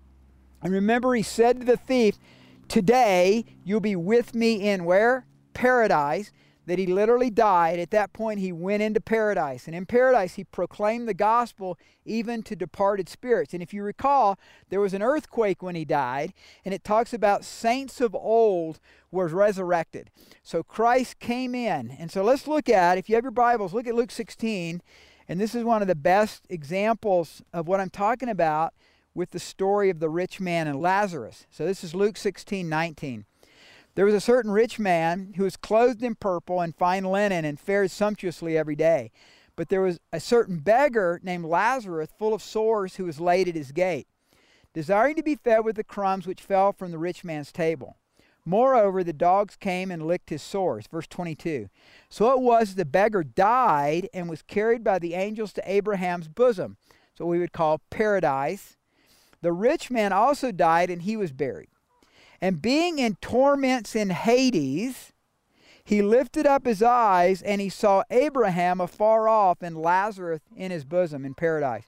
and 0.64 0.72
remember, 0.72 1.14
he 1.14 1.22
said 1.22 1.60
to 1.60 1.66
the 1.66 1.76
thief, 1.76 2.18
Today 2.66 3.44
you'll 3.62 3.80
be 3.80 3.94
with 3.94 4.34
me 4.34 4.68
in 4.68 4.84
where? 4.84 5.26
Paradise 5.52 6.32
that 6.66 6.78
he 6.78 6.86
literally 6.86 7.30
died. 7.30 7.78
At 7.78 7.90
that 7.90 8.12
point, 8.12 8.40
he 8.40 8.52
went 8.52 8.82
into 8.82 9.00
paradise. 9.00 9.66
And 9.66 9.76
in 9.76 9.86
paradise, 9.86 10.34
he 10.34 10.44
proclaimed 10.44 11.06
the 11.06 11.14
gospel 11.14 11.78
even 12.04 12.42
to 12.44 12.56
departed 12.56 13.08
spirits. 13.08 13.52
And 13.52 13.62
if 13.62 13.74
you 13.74 13.82
recall, 13.82 14.38
there 14.70 14.80
was 14.80 14.94
an 14.94 15.02
earthquake 15.02 15.62
when 15.62 15.74
he 15.74 15.84
died, 15.84 16.32
and 16.64 16.72
it 16.72 16.84
talks 16.84 17.12
about 17.12 17.44
saints 17.44 18.00
of 18.00 18.14
old 18.14 18.80
were 19.10 19.28
resurrected. 19.28 20.10
So 20.42 20.62
Christ 20.62 21.18
came 21.18 21.54
in. 21.54 21.90
And 21.90 22.10
so 22.10 22.24
let's 22.24 22.46
look 22.46 22.68
at, 22.68 22.98
if 22.98 23.08
you 23.08 23.14
have 23.14 23.24
your 23.24 23.30
Bibles, 23.30 23.74
look 23.74 23.86
at 23.86 23.94
Luke 23.94 24.10
16. 24.10 24.80
And 25.28 25.40
this 25.40 25.54
is 25.54 25.64
one 25.64 25.82
of 25.82 25.88
the 25.88 25.94
best 25.94 26.46
examples 26.48 27.42
of 27.52 27.68
what 27.68 27.80
I'm 27.80 27.90
talking 27.90 28.28
about 28.28 28.74
with 29.14 29.30
the 29.30 29.38
story 29.38 29.90
of 29.90 30.00
the 30.00 30.08
rich 30.08 30.40
man 30.40 30.66
and 30.66 30.80
Lazarus. 30.80 31.46
So 31.50 31.64
this 31.64 31.84
is 31.84 31.94
Luke 31.94 32.16
16 32.16 32.68
19. 32.68 33.24
There 33.94 34.04
was 34.04 34.14
a 34.14 34.20
certain 34.20 34.50
rich 34.50 34.78
man 34.78 35.34
who 35.36 35.44
was 35.44 35.56
clothed 35.56 36.02
in 36.02 36.16
purple 36.16 36.60
and 36.60 36.74
fine 36.74 37.04
linen 37.04 37.44
and 37.44 37.60
fared 37.60 37.90
sumptuously 37.90 38.58
every 38.58 38.74
day. 38.74 39.12
But 39.56 39.68
there 39.68 39.82
was 39.82 40.00
a 40.12 40.18
certain 40.18 40.58
beggar 40.58 41.20
named 41.22 41.44
Lazarus, 41.44 42.08
full 42.18 42.34
of 42.34 42.42
sores, 42.42 42.96
who 42.96 43.04
was 43.04 43.20
laid 43.20 43.46
at 43.46 43.54
his 43.54 43.70
gate, 43.70 44.08
desiring 44.72 45.14
to 45.14 45.22
be 45.22 45.36
fed 45.36 45.64
with 45.64 45.76
the 45.76 45.84
crumbs 45.84 46.26
which 46.26 46.42
fell 46.42 46.72
from 46.72 46.90
the 46.90 46.98
rich 46.98 47.22
man's 47.22 47.52
table. 47.52 47.96
Moreover, 48.44 49.02
the 49.02 49.12
dogs 49.12 49.56
came 49.56 49.90
and 49.90 50.06
licked 50.06 50.30
his 50.30 50.42
sores. 50.42 50.86
Verse 50.90 51.06
22. 51.06 51.70
So 52.10 52.32
it 52.32 52.40
was 52.40 52.74
the 52.74 52.84
beggar 52.84 53.24
died 53.24 54.08
and 54.12 54.28
was 54.28 54.42
carried 54.42 54.84
by 54.84 54.98
the 54.98 55.14
angels 55.14 55.52
to 55.54 55.70
Abraham's 55.70 56.28
bosom. 56.28 56.76
So 57.16 57.24
we 57.24 57.38
would 57.38 57.52
call 57.52 57.80
paradise. 57.90 58.76
The 59.44 59.52
rich 59.52 59.90
man 59.90 60.10
also 60.10 60.52
died 60.52 60.88
and 60.88 61.02
he 61.02 61.18
was 61.18 61.30
buried. 61.30 61.68
And 62.40 62.62
being 62.62 62.98
in 62.98 63.16
torments 63.16 63.94
in 63.94 64.08
Hades, 64.08 65.12
he 65.84 66.00
lifted 66.00 66.46
up 66.46 66.64
his 66.64 66.82
eyes 66.82 67.42
and 67.42 67.60
he 67.60 67.68
saw 67.68 68.04
Abraham 68.10 68.80
afar 68.80 69.28
off 69.28 69.60
and 69.60 69.76
Lazarus 69.76 70.40
in 70.56 70.70
his 70.70 70.86
bosom 70.86 71.26
in 71.26 71.34
paradise. 71.34 71.84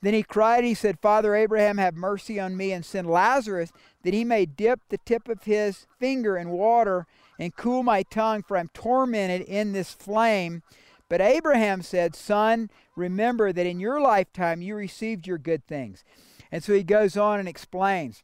Then 0.00 0.14
he 0.14 0.22
cried, 0.22 0.64
he 0.64 0.72
said, 0.72 0.98
Father 0.98 1.34
Abraham, 1.34 1.76
have 1.76 1.94
mercy 1.94 2.40
on 2.40 2.56
me 2.56 2.72
and 2.72 2.86
send 2.86 3.06
Lazarus 3.06 3.70
that 4.02 4.14
he 4.14 4.24
may 4.24 4.46
dip 4.46 4.80
the 4.88 4.96
tip 5.04 5.28
of 5.28 5.42
his 5.42 5.86
finger 5.98 6.38
in 6.38 6.48
water 6.48 7.06
and 7.38 7.54
cool 7.54 7.82
my 7.82 8.02
tongue, 8.02 8.42
for 8.42 8.56
I'm 8.56 8.70
tormented 8.72 9.42
in 9.42 9.72
this 9.72 9.92
flame. 9.92 10.62
But 11.10 11.20
Abraham 11.20 11.82
said, 11.82 12.16
Son, 12.16 12.70
remember 12.96 13.52
that 13.52 13.66
in 13.66 13.78
your 13.78 14.00
lifetime 14.00 14.62
you 14.62 14.74
received 14.74 15.26
your 15.26 15.36
good 15.36 15.66
things. 15.66 16.02
And 16.50 16.62
so 16.62 16.72
he 16.72 16.82
goes 16.82 17.16
on 17.16 17.38
and 17.38 17.48
explains 17.48 18.22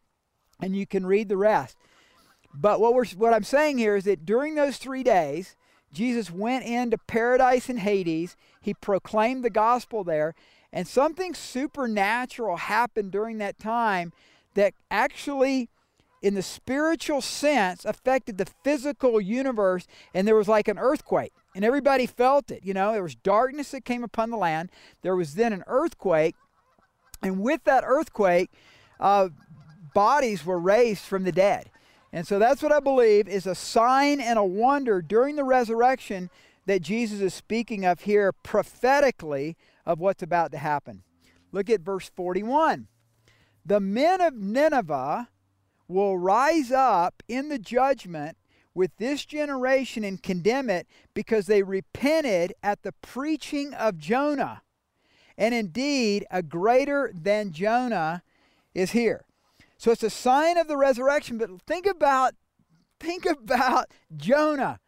and 0.61 0.77
you 0.77 0.87
can 0.87 1.07
read 1.07 1.29
the 1.29 1.37
rest. 1.37 1.77
But 2.55 2.81
what 2.81 2.95
we're 2.95 3.07
what 3.17 3.35
I'm 3.35 3.45
saying 3.45 3.79
here 3.79 3.97
is 3.97 4.05
that 4.05 4.25
during 4.25 4.55
those 4.55 4.77
3 4.77 5.03
days, 5.03 5.57
Jesus 5.93 6.31
went 6.31 6.65
into 6.65 6.99
paradise 6.99 7.69
and 7.69 7.81
Hades. 7.81 8.37
He 8.61 8.75
proclaimed 8.75 9.45
the 9.45 9.51
gospel 9.51 10.05
there, 10.05 10.35
and 10.73 10.87
something 10.87 11.35
supernatural 11.35 12.57
happened 12.57 13.11
during 13.13 13.39
that 13.39 13.59
time 13.59 14.13
that 14.55 14.75
actually 14.91 15.69
in 16.23 16.35
the 16.35 16.43
spiritual 16.43 17.21
sense 17.21 17.85
affected 17.85 18.39
the 18.39 18.47
physical 18.63 19.21
universe 19.21 19.87
and 20.15 20.27
there 20.27 20.35
was 20.35 20.49
like 20.49 20.69
an 20.69 20.79
earthquake 20.79 21.33
and 21.55 21.65
everybody 21.65 22.07
felt 22.07 22.51
it 22.51 22.65
you 22.65 22.73
know 22.73 22.93
there 22.93 23.03
was 23.03 23.15
darkness 23.15 23.73
that 23.73 23.85
came 23.85 24.03
upon 24.03 24.31
the 24.31 24.37
land 24.37 24.71
there 25.03 25.15
was 25.15 25.35
then 25.35 25.53
an 25.53 25.63
earthquake 25.67 26.35
and 27.25 27.41
with 27.41 27.65
that 27.65 27.85
earthquake 27.87 28.51
uh, 29.01 29.29
bodies 29.95 30.45
were 30.45 30.59
raised 30.59 31.03
from 31.03 31.25
the 31.25 31.33
dead. 31.33 31.71
And 32.13 32.27
so 32.27 32.39
that's 32.39 32.63
what 32.63 32.71
I 32.71 32.81
believe 32.81 33.27
is 33.27 33.47
a 33.47 33.55
sign 33.55 34.21
and 34.21 34.39
a 34.39 34.45
wonder 34.45 35.03
during 35.03 35.37
the 35.37 35.45
resurrection 35.45 36.31
that 36.67 36.83
Jesus 36.83 37.21
is 37.21 37.35
speaking 37.35 37.85
of 37.85 38.03
here 38.03 38.33
prophetically 38.33 39.57
of 39.85 39.99
what's 39.99 40.23
about 40.23 40.53
to 40.53 40.59
happen. 40.59 41.03
Look 41.51 41.69
at 41.69 41.81
verse 41.81 42.11
41. 42.15 42.89
The 43.67 43.81
men 43.81 44.21
of 44.21 44.35
Nineveh 44.35 45.29
will 45.89 46.19
rise 46.19 46.71
up 46.71 47.23
in 47.29 47.49
the 47.49 47.59
judgment 47.59 48.37
with 48.75 48.97
this 48.99 49.25
generation 49.25 50.05
and 50.05 50.23
condemn 50.23 50.69
it 50.69 50.87
because 51.15 51.47
they 51.47 51.63
repented 51.63 52.53
at 52.63 52.83
the 52.83 52.93
preaching 52.93 53.73
of 53.75 53.99
Jonah. 53.99 54.63
And 55.37 55.55
indeed, 55.55 56.27
a 56.31 56.43
greater 56.43 57.11
than 57.15 57.53
Jonah 57.53 58.23
is 58.75 58.93
here. 58.93 59.25
So 59.77 59.91
it's 59.91 60.03
a 60.03 60.11
sign 60.11 60.57
of 60.57 60.69
the 60.69 60.77
resurrection. 60.77 61.39
But 61.39 61.51
think 61.67 61.87
about, 61.87 62.35
think 63.01 63.27
about 63.27 63.91
Jonah. 64.17 64.79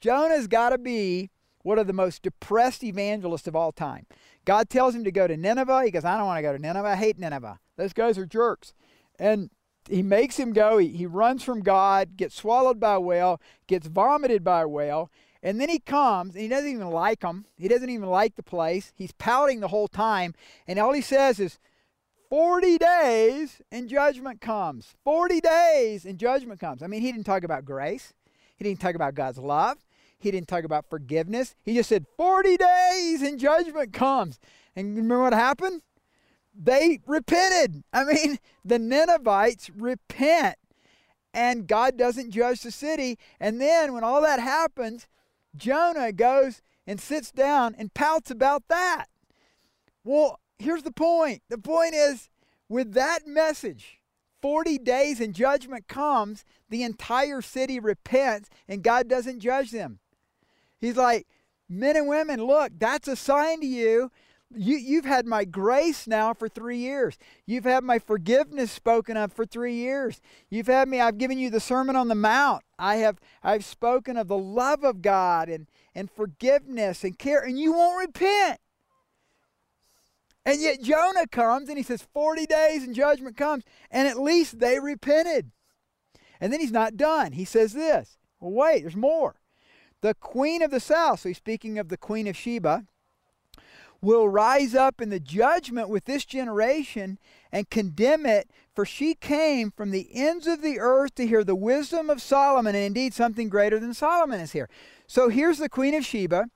Jonah's 0.00 0.48
got 0.48 0.70
to 0.70 0.78
be 0.78 1.30
one 1.62 1.78
of 1.78 1.86
the 1.86 1.92
most 1.92 2.22
depressed 2.22 2.82
evangelists 2.82 3.46
of 3.46 3.54
all 3.54 3.72
time. 3.72 4.06
God 4.44 4.68
tells 4.68 4.94
him 4.94 5.04
to 5.04 5.12
go 5.12 5.26
to 5.26 5.36
Nineveh. 5.36 5.84
He 5.84 5.90
goes, 5.90 6.04
I 6.04 6.16
don't 6.16 6.26
want 6.26 6.38
to 6.38 6.42
go 6.42 6.52
to 6.52 6.58
Nineveh. 6.58 6.88
I 6.88 6.96
hate 6.96 7.18
Nineveh. 7.18 7.60
Those 7.76 7.92
guys 7.92 8.18
are 8.18 8.26
jerks. 8.26 8.74
And 9.18 9.50
he 9.88 10.02
makes 10.02 10.38
him 10.38 10.52
go. 10.52 10.78
He, 10.78 10.88
he 10.88 11.06
runs 11.06 11.42
from 11.42 11.60
God, 11.60 12.16
gets 12.16 12.34
swallowed 12.34 12.80
by 12.80 12.94
a 12.94 13.00
whale, 13.00 13.40
gets 13.66 13.86
vomited 13.86 14.42
by 14.42 14.62
a 14.62 14.68
whale. 14.68 15.10
And 15.42 15.60
then 15.60 15.68
he 15.68 15.80
comes 15.80 16.34
and 16.34 16.42
he 16.42 16.48
doesn't 16.48 16.70
even 16.70 16.90
like 16.90 17.20
them. 17.20 17.46
He 17.58 17.68
doesn't 17.68 17.90
even 17.90 18.08
like 18.08 18.36
the 18.36 18.42
place. 18.42 18.92
He's 18.94 19.12
pouting 19.12 19.60
the 19.60 19.68
whole 19.68 19.88
time. 19.88 20.34
And 20.68 20.78
all 20.78 20.92
he 20.92 21.00
says 21.00 21.40
is, 21.40 21.58
40 22.30 22.78
days 22.78 23.60
and 23.70 23.90
judgment 23.90 24.40
comes. 24.40 24.94
40 25.04 25.40
days 25.40 26.06
and 26.06 26.18
judgment 26.18 26.60
comes. 26.60 26.82
I 26.82 26.86
mean, 26.86 27.02
he 27.02 27.12
didn't 27.12 27.26
talk 27.26 27.44
about 27.44 27.66
grace. 27.66 28.14
He 28.56 28.64
didn't 28.64 28.80
talk 28.80 28.94
about 28.94 29.14
God's 29.14 29.38
love. 29.38 29.78
He 30.18 30.30
didn't 30.30 30.48
talk 30.48 30.64
about 30.64 30.88
forgiveness. 30.88 31.56
He 31.62 31.74
just 31.74 31.88
said 31.88 32.06
40 32.16 32.56
days 32.56 33.22
and 33.22 33.38
judgment 33.38 33.92
comes. 33.92 34.38
And 34.76 34.96
remember 34.96 35.24
what 35.24 35.34
happened? 35.34 35.82
They 36.54 37.00
repented. 37.06 37.82
I 37.92 38.04
mean, 38.04 38.38
the 38.64 38.78
Ninevites 38.78 39.68
repent 39.70 40.56
and 41.34 41.66
God 41.66 41.96
doesn't 41.96 42.30
judge 42.30 42.62
the 42.62 42.70
city. 42.70 43.18
And 43.40 43.60
then 43.60 43.92
when 43.92 44.04
all 44.04 44.22
that 44.22 44.40
happens, 44.40 45.06
Jonah 45.56 46.12
goes 46.12 46.62
and 46.86 47.00
sits 47.00 47.30
down 47.30 47.74
and 47.78 47.94
pouts 47.94 48.30
about 48.30 48.64
that. 48.68 49.06
Well, 50.04 50.40
here's 50.58 50.82
the 50.82 50.92
point 50.92 51.42
the 51.48 51.58
point 51.58 51.94
is, 51.94 52.28
with 52.68 52.94
that 52.94 53.26
message, 53.26 54.00
40 54.40 54.78
days 54.78 55.20
and 55.20 55.34
judgment 55.34 55.86
comes, 55.86 56.44
the 56.68 56.82
entire 56.82 57.40
city 57.40 57.78
repents 57.78 58.50
and 58.66 58.82
God 58.82 59.08
doesn't 59.08 59.40
judge 59.40 59.70
them. 59.70 60.00
He's 60.80 60.96
like, 60.96 61.26
men 61.68 61.96
and 61.96 62.08
women, 62.08 62.44
look, 62.44 62.72
that's 62.78 63.06
a 63.06 63.14
sign 63.14 63.60
to 63.60 63.66
you. 63.66 64.10
You, 64.54 64.76
you've 64.76 65.04
had 65.04 65.26
my 65.26 65.44
grace 65.44 66.06
now 66.06 66.34
for 66.34 66.48
three 66.48 66.78
years. 66.78 67.16
You've 67.46 67.64
had 67.64 67.84
my 67.84 67.98
forgiveness 67.98 68.70
spoken 68.70 69.16
of 69.16 69.32
for 69.32 69.46
three 69.46 69.74
years. 69.74 70.20
You've 70.50 70.66
had 70.66 70.88
me, 70.88 71.00
I've 71.00 71.18
given 71.18 71.38
you 71.38 71.48
the 71.48 71.60
Sermon 71.60 71.96
on 71.96 72.08
the 72.08 72.14
Mount. 72.14 72.64
I 72.82 72.96
have 72.96 73.20
I've 73.44 73.64
spoken 73.64 74.16
of 74.16 74.26
the 74.26 74.36
love 74.36 74.82
of 74.82 75.02
God 75.02 75.48
and, 75.48 75.68
and 75.94 76.10
forgiveness 76.10 77.04
and 77.04 77.16
care, 77.16 77.40
and 77.40 77.58
you 77.58 77.72
won't 77.72 78.08
repent. 78.08 78.58
And 80.44 80.60
yet 80.60 80.82
Jonah 80.82 81.28
comes 81.28 81.68
and 81.68 81.78
he 81.78 81.84
says, 81.84 82.06
40 82.12 82.46
days 82.46 82.82
and 82.82 82.92
judgment 82.92 83.36
comes, 83.36 83.62
and 83.92 84.08
at 84.08 84.18
least 84.18 84.58
they 84.58 84.80
repented. 84.80 85.52
And 86.40 86.52
then 86.52 86.58
he's 86.58 86.72
not 86.72 86.96
done. 86.96 87.32
He 87.32 87.44
says 87.44 87.72
this 87.72 88.18
well, 88.40 88.50
wait, 88.50 88.80
there's 88.80 88.96
more. 88.96 89.36
The 90.00 90.14
queen 90.14 90.62
of 90.62 90.72
the 90.72 90.80
south, 90.80 91.20
so 91.20 91.28
he's 91.28 91.38
speaking 91.38 91.78
of 91.78 91.88
the 91.88 91.96
queen 91.96 92.26
of 92.26 92.36
Sheba, 92.36 92.84
will 94.02 94.28
rise 94.28 94.74
up 94.74 95.00
in 95.00 95.08
the 95.08 95.20
judgment 95.20 95.88
with 95.88 96.04
this 96.04 96.24
generation 96.24 97.18
and 97.52 97.70
condemn 97.70 98.26
it, 98.26 98.50
for 98.74 98.84
she 98.84 99.14
came 99.14 99.70
from 99.70 99.92
the 99.92 100.08
ends 100.12 100.46
of 100.46 100.60
the 100.60 100.80
earth 100.80 101.14
to 101.14 101.26
hear 101.26 101.44
the 101.44 101.54
wisdom 101.54 102.10
of 102.10 102.20
Solomon, 102.20 102.74
and 102.74 102.84
indeed 102.84 103.14
something 103.14 103.48
greater 103.48 103.78
than 103.78 103.94
Solomon 103.94 104.40
is 104.40 104.52
here. 104.52 104.68
So 105.06 105.28
here's 105.28 105.58
the 105.58 105.68
queen 105.68 105.94
of 105.94 106.04
Sheba 106.04 106.46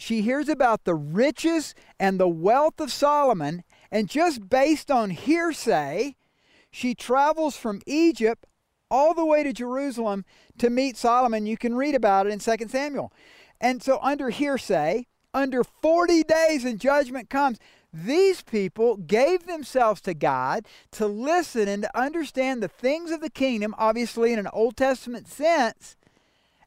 she 0.00 0.22
hears 0.22 0.48
about 0.48 0.84
the 0.84 0.94
riches 0.94 1.74
and 1.98 2.18
the 2.18 2.28
wealth 2.28 2.80
of 2.80 2.92
Solomon, 2.92 3.64
and 3.90 4.08
just 4.08 4.48
based 4.48 4.90
on 4.90 5.10
hearsay, 5.10 6.14
she 6.70 6.94
travels 6.94 7.56
from 7.56 7.82
Egypt 7.84 8.46
all 8.90 9.12
the 9.12 9.26
way 9.26 9.42
to 9.42 9.52
Jerusalem 9.52 10.24
to 10.58 10.70
meet 10.70 10.96
Solomon. 10.96 11.46
You 11.46 11.56
can 11.56 11.74
read 11.74 11.96
about 11.96 12.26
it 12.26 12.32
in 12.32 12.38
2 12.38 12.68
Samuel. 12.68 13.12
And 13.60 13.82
so, 13.82 13.98
under 14.00 14.30
hearsay, 14.30 15.06
under 15.34 15.64
40 15.64 16.22
days 16.24 16.64
and 16.64 16.80
judgment 16.80 17.30
comes, 17.30 17.58
these 17.92 18.42
people 18.42 18.96
gave 18.96 19.46
themselves 19.46 20.00
to 20.02 20.14
God 20.14 20.66
to 20.92 21.06
listen 21.06 21.68
and 21.68 21.82
to 21.82 21.98
understand 21.98 22.62
the 22.62 22.68
things 22.68 23.10
of 23.10 23.20
the 23.20 23.30
kingdom, 23.30 23.74
obviously 23.78 24.32
in 24.32 24.38
an 24.38 24.48
Old 24.52 24.76
Testament 24.76 25.28
sense. 25.28 25.96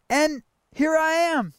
And 0.09 0.43
here 0.73 0.97
I 0.97 1.13
am. 1.13 1.53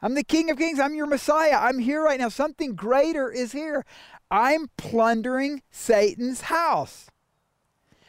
I'm 0.00 0.14
the 0.14 0.24
King 0.24 0.50
of 0.50 0.58
Kings. 0.58 0.78
I'm 0.78 0.94
your 0.94 1.06
Messiah. 1.06 1.58
I'm 1.58 1.80
here 1.80 2.02
right 2.02 2.20
now. 2.20 2.28
Something 2.28 2.74
greater 2.74 3.30
is 3.30 3.52
here. 3.52 3.84
I'm 4.30 4.70
plundering 4.76 5.62
Satan's 5.70 6.42
house. 6.42 7.08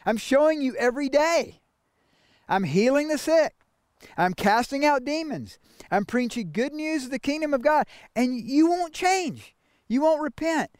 I'm 0.06 0.16
showing 0.16 0.62
you 0.62 0.74
every 0.76 1.08
day. 1.08 1.60
I'm 2.48 2.64
healing 2.64 3.08
the 3.08 3.18
sick. 3.18 3.54
I'm 4.16 4.34
casting 4.34 4.84
out 4.84 5.04
demons. 5.04 5.58
I'm 5.90 6.04
preaching 6.04 6.52
good 6.52 6.72
news 6.72 7.04
of 7.04 7.10
the 7.10 7.18
kingdom 7.18 7.54
of 7.54 7.62
God. 7.62 7.86
And 8.14 8.40
you 8.40 8.68
won't 8.68 8.92
change. 8.92 9.54
You 9.88 10.02
won't 10.02 10.22
repent. 10.22 10.70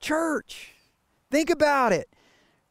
Church, 0.00 0.74
think 1.30 1.50
about 1.50 1.92
it. 1.92 2.08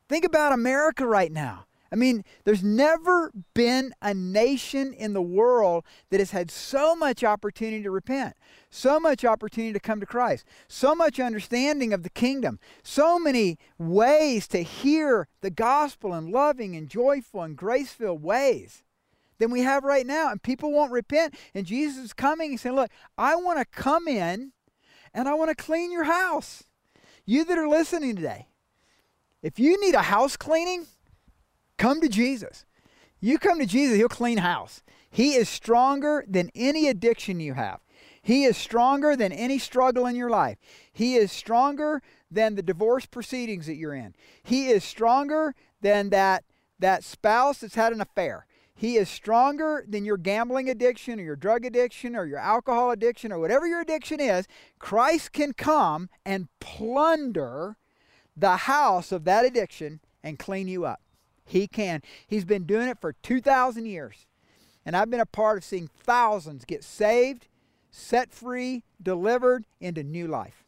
Think 0.08 0.26
about 0.26 0.54
America 0.54 1.08
right 1.08 1.32
now. 1.32 1.66
I 1.92 1.96
mean, 1.96 2.24
there's 2.44 2.64
never 2.64 3.32
been 3.54 3.94
a 4.02 4.14
nation 4.14 4.92
in 4.92 5.14
the 5.14 5.22
world 5.22 5.86
that 6.10 6.20
has 6.20 6.32
had 6.32 6.52
so 6.52 6.96
much 6.96 7.24
opportunity 7.24 7.84
to 7.84 7.92
repent, 7.92 8.36
so 8.70 9.00
much 9.00 9.24
opportunity 9.24 9.72
to 9.72 9.80
come 9.80 10.00
to 10.00 10.06
Christ, 10.06 10.46
so 10.68 10.94
much 10.94 11.20
understanding 11.20 11.94
of 11.94 12.04
the 12.04 12.10
kingdom, 12.10 12.60
so 12.84 13.18
many 13.18 13.58
ways 13.78 14.48
to 14.50 14.64
hear 14.64 15.30
the 15.42 15.52
gospel 15.52 16.14
in 16.14 16.32
loving 16.32 16.76
and 16.76 16.90
joyful 16.90 17.44
and 17.44 17.56
grace 17.56 17.94
filled 17.94 18.24
ways 18.24 18.84
than 19.38 19.52
we 19.52 19.62
have 19.62 19.84
right 19.84 20.06
now. 20.06 20.32
And 20.32 20.42
people 20.42 20.72
won't 20.72 20.92
repent. 20.92 21.36
And 21.54 21.66
Jesus 21.66 22.06
is 22.06 22.14
coming 22.14 22.52
and 22.52 22.60
saying, 22.60 22.76
Look, 22.76 22.92
I 23.18 23.36
want 23.36 23.60
to 23.60 23.66
come 23.66 24.08
in 24.08 24.52
and 25.14 25.28
I 25.28 25.34
want 25.34 25.56
to 25.56 25.64
clean 25.64 25.92
your 25.92 26.04
house. 26.04 26.64
You 27.26 27.44
that 27.46 27.58
are 27.58 27.68
listening 27.68 28.16
today, 28.16 28.48
if 29.42 29.60
you 29.60 29.80
need 29.82 29.96
a 29.96 30.04
house 30.04 30.38
cleaning, 30.38 30.86
come 31.78 32.02
to 32.02 32.10
Jesus. 32.10 32.66
You 33.20 33.40
come 33.40 33.60
to 33.60 33.66
Jesus, 33.66 33.98
He'll 33.98 34.10
clean 34.10 34.40
house. 34.40 34.84
He 35.10 35.34
is 35.34 35.48
stronger 35.50 36.26
than 36.28 36.52
any 36.54 36.88
addiction 36.88 37.40
you 37.40 37.54
have. 37.54 37.80
He 38.22 38.44
is 38.44 38.58
stronger 38.58 39.16
than 39.16 39.32
any 39.32 39.60
struggle 39.60 40.08
in 40.08 40.16
your 40.16 40.30
life. 40.30 40.58
He 40.92 41.16
is 41.16 41.32
stronger 41.32 42.02
than 42.30 42.56
the 42.56 42.64
divorce 42.64 43.06
proceedings 43.06 43.68
that 43.68 43.76
you're 43.76 43.94
in. 43.94 44.16
He 44.44 44.68
is 44.68 44.84
stronger 44.84 45.56
than 45.82 46.10
that, 46.10 46.44
that 46.80 47.04
spouse 47.04 47.60
that's 47.60 47.76
had 47.76 47.94
an 47.94 48.02
affair. 48.02 48.46
He 48.76 48.98
is 48.98 49.08
stronger 49.10 49.86
than 49.88 50.04
your 50.04 50.18
gambling 50.18 50.70
addiction 50.70 51.20
or 51.20 51.24
your 51.24 51.38
drug 51.38 51.66
addiction 51.66 52.14
or 52.16 52.26
your 52.26 52.40
alcohol 52.40 52.92
addiction 52.92 53.32
or 53.32 53.40
whatever 53.40 53.66
your 53.66 53.80
addiction 53.80 54.20
is. 54.20 54.48
Christ 54.80 55.32
can 55.32 55.54
come 55.54 56.10
and 56.26 56.50
plunder 56.60 57.78
the 58.36 58.58
house 58.58 59.14
of 59.14 59.24
that 59.24 59.46
addiction 59.46 60.02
and 60.22 60.38
clean 60.38 60.68
you 60.68 60.86
up. 60.86 61.02
He 61.46 61.68
can. 61.68 62.02
He's 62.28 62.44
been 62.44 62.66
doing 62.66 62.90
it 62.90 63.00
for 63.00 63.14
2,000 63.14 63.86
years. 63.86 64.26
And 64.86 64.96
I've 64.96 65.10
been 65.10 65.22
a 65.22 65.26
part 65.26 65.58
of 65.58 65.64
seeing 65.64 65.88
thousands 65.88 66.66
get 66.66 66.84
saved, 66.84 67.48
set 67.92 68.32
free, 68.32 68.84
delivered 69.02 69.66
into 69.80 70.04
new 70.04 70.28
life. 70.28 70.65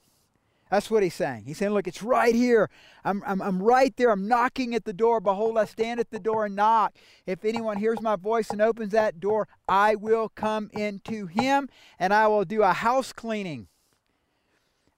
That's 0.69 0.91
what 0.91 1.01
he's 1.01 1.13
saying. 1.13 1.43
He's 1.45 1.57
saying, 1.57 1.73
Look, 1.73 1.87
it's 1.87 2.03
right 2.03 2.35
here. 2.35 2.69
I'm, 3.05 3.23
I'm, 3.25 3.41
I'm 3.41 3.61
right 3.61 3.95
there. 3.95 4.11
I'm 4.11 4.27
knocking 4.27 4.75
at 4.75 4.83
the 4.83 4.93
door. 4.93 5.21
Behold, 5.21 5.57
I 5.57 5.65
stand 5.65 5.99
at 5.99 6.11
the 6.11 6.19
door 6.19 6.45
and 6.45 6.55
knock. 6.55 6.95
If 7.25 7.45
anyone 7.45 7.77
hears 7.77 8.01
my 8.01 8.17
voice 8.17 8.49
and 8.49 8.61
opens 8.61 8.91
that 8.91 9.19
door, 9.19 9.47
I 9.67 9.95
will 9.95 10.29
come 10.29 10.69
into 10.73 11.27
him 11.27 11.69
and 11.99 12.13
I 12.13 12.27
will 12.27 12.43
do 12.43 12.63
a 12.63 12.73
house 12.73 13.13
cleaning. 13.13 13.67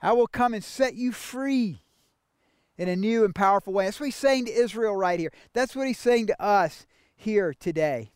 I 0.01 0.13
will 0.13 0.27
come 0.27 0.53
and 0.53 0.63
set 0.63 0.95
you 0.95 1.11
free 1.11 1.81
in 2.77 2.87
a 2.87 2.95
new 2.95 3.25
and 3.25 3.35
powerful 3.35 3.73
way. 3.73 3.85
That's 3.85 3.99
what 3.99 4.07
he's 4.07 4.15
saying 4.15 4.45
to 4.45 4.51
Israel 4.51 4.95
right 4.95 5.19
here. 5.19 5.33
That's 5.53 5.75
what 5.75 5.85
he's 5.85 5.99
saying 5.99 6.27
to 6.27 6.41
us 6.41 6.87
here 7.15 7.53
today. 7.53 8.11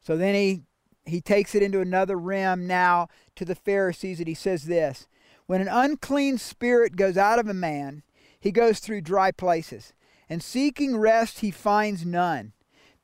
So 0.00 0.16
then 0.16 0.34
he 0.34 0.62
he 1.04 1.20
takes 1.20 1.54
it 1.54 1.62
into 1.62 1.80
another 1.80 2.16
realm 2.16 2.66
now 2.66 3.08
to 3.36 3.44
the 3.44 3.54
Pharisees 3.54 4.18
and 4.18 4.26
he 4.26 4.34
says 4.34 4.64
this 4.64 5.06
when 5.46 5.60
an 5.60 5.68
unclean 5.68 6.38
spirit 6.38 6.96
goes 6.96 7.16
out 7.16 7.38
of 7.38 7.48
a 7.48 7.54
man, 7.54 8.02
he 8.38 8.50
goes 8.50 8.78
through 8.78 9.00
dry 9.00 9.30
places, 9.30 9.92
and 10.28 10.42
seeking 10.42 10.96
rest 10.96 11.40
he 11.40 11.50
finds 11.50 12.04
none. 12.04 12.52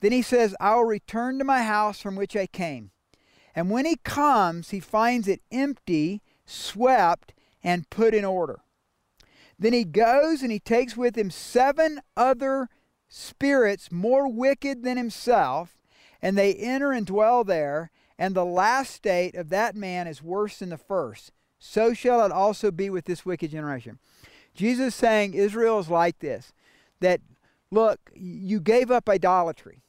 Then 0.01 0.13
he 0.13 0.23
says, 0.23 0.57
I 0.61 0.75
will 0.75 0.85
return 0.85 1.39
to 1.39 1.45
my 1.45 1.63
house 1.63 2.01
from 2.01 2.17
which 2.17 2.37
I 2.37 2.47
came. 2.47 2.91
And 3.55 3.71
when 3.71 3.85
he 3.85 3.97
comes, 3.97 4.71
he 4.71 4.81
finds 4.81 5.29
it 5.29 5.43
empty, 5.53 6.21
swept, 6.45 7.35
and 7.63 7.89
put 7.91 8.15
in 8.15 8.25
order. 8.25 8.61
Then 9.59 9.73
he 9.73 9.85
goes 9.85 10.43
and 10.43 10.51
he 10.51 10.59
takes 10.59 10.97
with 10.97 11.17
him 11.17 11.31
seven 11.31 12.01
other 12.17 12.69
spirits 13.09 13.93
more 13.93 14.27
wicked 14.27 14.83
than 14.83 14.97
himself, 14.97 15.77
and 16.21 16.37
they 16.37 16.55
enter 16.55 16.91
and 16.91 17.07
dwell 17.07 17.45
there. 17.45 17.91
And 18.19 18.35
the 18.35 18.45
last 18.45 18.93
state 18.93 19.37
of 19.37 19.49
that 19.51 19.77
man 19.77 20.09
is 20.09 20.23
worse 20.23 20.59
than 20.59 20.71
the 20.71 20.79
first 20.79 21.33
so 21.65 21.95
shall 21.95 22.27
it 22.27 22.33
also 22.33 22.73
be 22.73 22.91
with 22.91 23.05
this 23.05 23.25
wicked 23.25 23.53
generation. 23.53 24.01
Jesus 24.53 24.97
saying 24.97 25.35
Israel 25.35 25.79
is 25.79 25.89
like 25.89 26.19
this 26.19 26.53
that, 26.99 27.21
look, 27.71 28.01
you 28.15 28.59
gave 28.59 28.91
up 28.91 29.09
idolatry. 29.09 29.85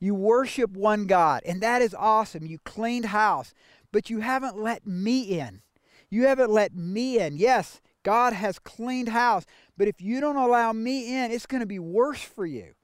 You 0.00 0.16
worship 0.16 0.72
one 0.72 1.06
God, 1.06 1.42
and 1.46 1.60
that 1.60 1.80
is 1.80 1.94
awesome. 1.94 2.44
You 2.44 2.58
cleaned 2.64 3.06
house, 3.06 3.54
but 3.92 4.10
you 4.10 4.18
haven't 4.18 4.60
let 4.60 4.84
me 4.84 5.38
in. 5.38 5.62
You 6.08 6.26
haven't 6.26 6.50
let 6.50 6.74
me 6.74 7.20
in. 7.20 7.36
Yes, 7.36 7.80
God 8.02 8.32
has 8.32 8.58
cleaned 8.58 9.10
house, 9.10 9.44
but 9.76 9.86
if 9.86 10.00
you 10.00 10.20
don't 10.20 10.36
allow 10.36 10.72
me 10.72 11.16
in, 11.16 11.30
it's 11.30 11.46
going 11.46 11.60
to 11.60 11.66
be 11.66 11.78
worse 11.78 12.22
for 12.22 12.46
you. 12.46 12.74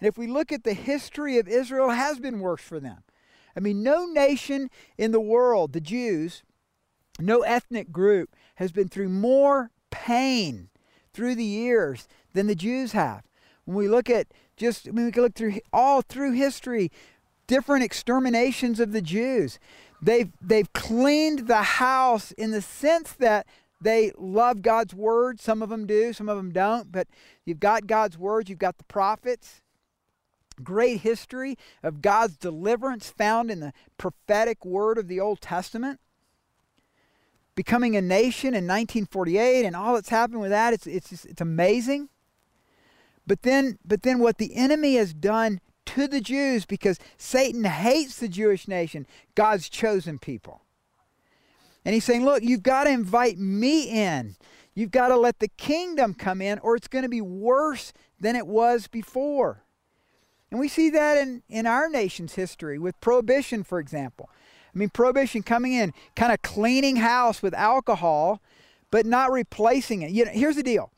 And 0.00 0.08
if 0.08 0.16
we 0.16 0.26
look 0.26 0.50
at 0.50 0.64
the 0.64 0.72
history 0.72 1.36
of 1.36 1.46
Israel, 1.46 1.90
has 1.90 2.20
been 2.20 2.40
worse 2.40 2.62
for 2.62 2.80
them. 2.80 3.02
I 3.54 3.60
mean, 3.60 3.82
no 3.82 4.06
nation 4.06 4.70
in 4.96 5.12
the 5.12 5.20
world, 5.20 5.74
the 5.74 5.80
Jews, 5.80 6.42
no 7.18 7.42
ethnic 7.42 7.92
group 7.92 8.34
has 8.56 8.72
been 8.72 8.88
through 8.88 9.08
more 9.08 9.70
pain 9.90 10.68
through 11.12 11.34
the 11.34 11.44
years 11.44 12.08
than 12.32 12.46
the 12.46 12.54
Jews 12.54 12.92
have. 12.92 13.22
When 13.64 13.76
we 13.76 13.88
look 13.88 14.08
at 14.08 14.28
just, 14.56 14.88
I 14.88 14.92
mean, 14.92 15.06
we 15.06 15.12
can 15.12 15.22
look 15.22 15.34
through 15.34 15.58
all 15.72 16.02
through 16.02 16.32
history, 16.32 16.90
different 17.46 17.84
exterminations 17.84 18.80
of 18.80 18.92
the 18.92 19.02
Jews. 19.02 19.58
They've, 20.02 20.30
they've 20.40 20.72
cleaned 20.72 21.46
the 21.46 21.62
house 21.62 22.32
in 22.32 22.52
the 22.52 22.62
sense 22.62 23.12
that 23.12 23.46
they 23.80 24.12
love 24.16 24.62
God's 24.62 24.94
word. 24.94 25.40
Some 25.40 25.62
of 25.62 25.70
them 25.70 25.86
do, 25.86 26.12
some 26.12 26.28
of 26.28 26.36
them 26.36 26.52
don't. 26.52 26.92
But 26.92 27.08
you've 27.44 27.60
got 27.60 27.86
God's 27.86 28.18
word, 28.18 28.48
you've 28.48 28.58
got 28.58 28.78
the 28.78 28.84
prophets. 28.84 29.60
Great 30.62 31.00
history 31.00 31.56
of 31.82 32.02
God's 32.02 32.36
deliverance 32.36 33.08
found 33.08 33.50
in 33.50 33.60
the 33.60 33.72
prophetic 33.96 34.64
word 34.64 34.98
of 34.98 35.08
the 35.08 35.18
Old 35.18 35.40
Testament 35.40 36.00
becoming 37.60 37.94
a 37.94 38.00
nation 38.00 38.54
in 38.54 38.64
1948 38.66 39.66
and 39.66 39.76
all 39.76 39.92
that's 39.92 40.08
happened 40.08 40.40
with 40.40 40.48
that 40.48 40.72
it's 40.72 40.86
it's 40.86 41.10
just, 41.10 41.26
it's 41.26 41.42
amazing. 41.42 42.08
But 43.26 43.42
then 43.42 43.78
but 43.84 44.02
then 44.02 44.18
what 44.18 44.38
the 44.38 44.56
enemy 44.56 44.94
has 44.94 45.12
done 45.12 45.60
to 45.84 46.08
the 46.08 46.22
Jews 46.22 46.64
because 46.64 46.98
Satan 47.18 47.64
hates 47.64 48.16
the 48.16 48.28
Jewish 48.28 48.66
nation 48.66 49.06
God's 49.34 49.68
chosen 49.68 50.18
people. 50.18 50.62
And 51.84 51.92
he's 51.92 52.06
saying 52.06 52.24
look 52.24 52.42
you've 52.42 52.62
got 52.62 52.84
to 52.84 52.90
invite 52.90 53.36
me 53.36 53.90
in. 53.90 54.36
You've 54.74 54.90
got 54.90 55.08
to 55.08 55.18
let 55.18 55.40
the 55.40 55.48
kingdom 55.48 56.14
come 56.14 56.40
in 56.40 56.58
or 56.60 56.76
it's 56.76 56.88
going 56.88 57.02
to 57.02 57.10
be 57.10 57.20
worse 57.20 57.92
than 58.18 58.36
it 58.36 58.46
was 58.46 58.86
before. 58.86 59.64
And 60.50 60.58
we 60.58 60.66
see 60.66 60.88
that 60.88 61.18
in, 61.18 61.42
in 61.50 61.66
our 61.66 61.90
nation's 61.90 62.36
history 62.36 62.78
with 62.78 62.98
prohibition 63.02 63.64
for 63.64 63.78
example 63.78 64.30
I 64.72 64.78
mean, 64.78 64.90
prohibition 64.90 65.42
coming 65.42 65.72
in, 65.72 65.92
kind 66.16 66.32
of 66.32 66.42
cleaning 66.42 66.96
house 66.96 67.42
with 67.42 67.54
alcohol, 67.54 68.40
but 68.90 69.06
not 69.06 69.30
replacing 69.30 70.02
it. 70.02 70.10
You 70.10 70.24
know, 70.24 70.30
here's 70.32 70.56
the 70.56 70.62
deal 70.62 70.90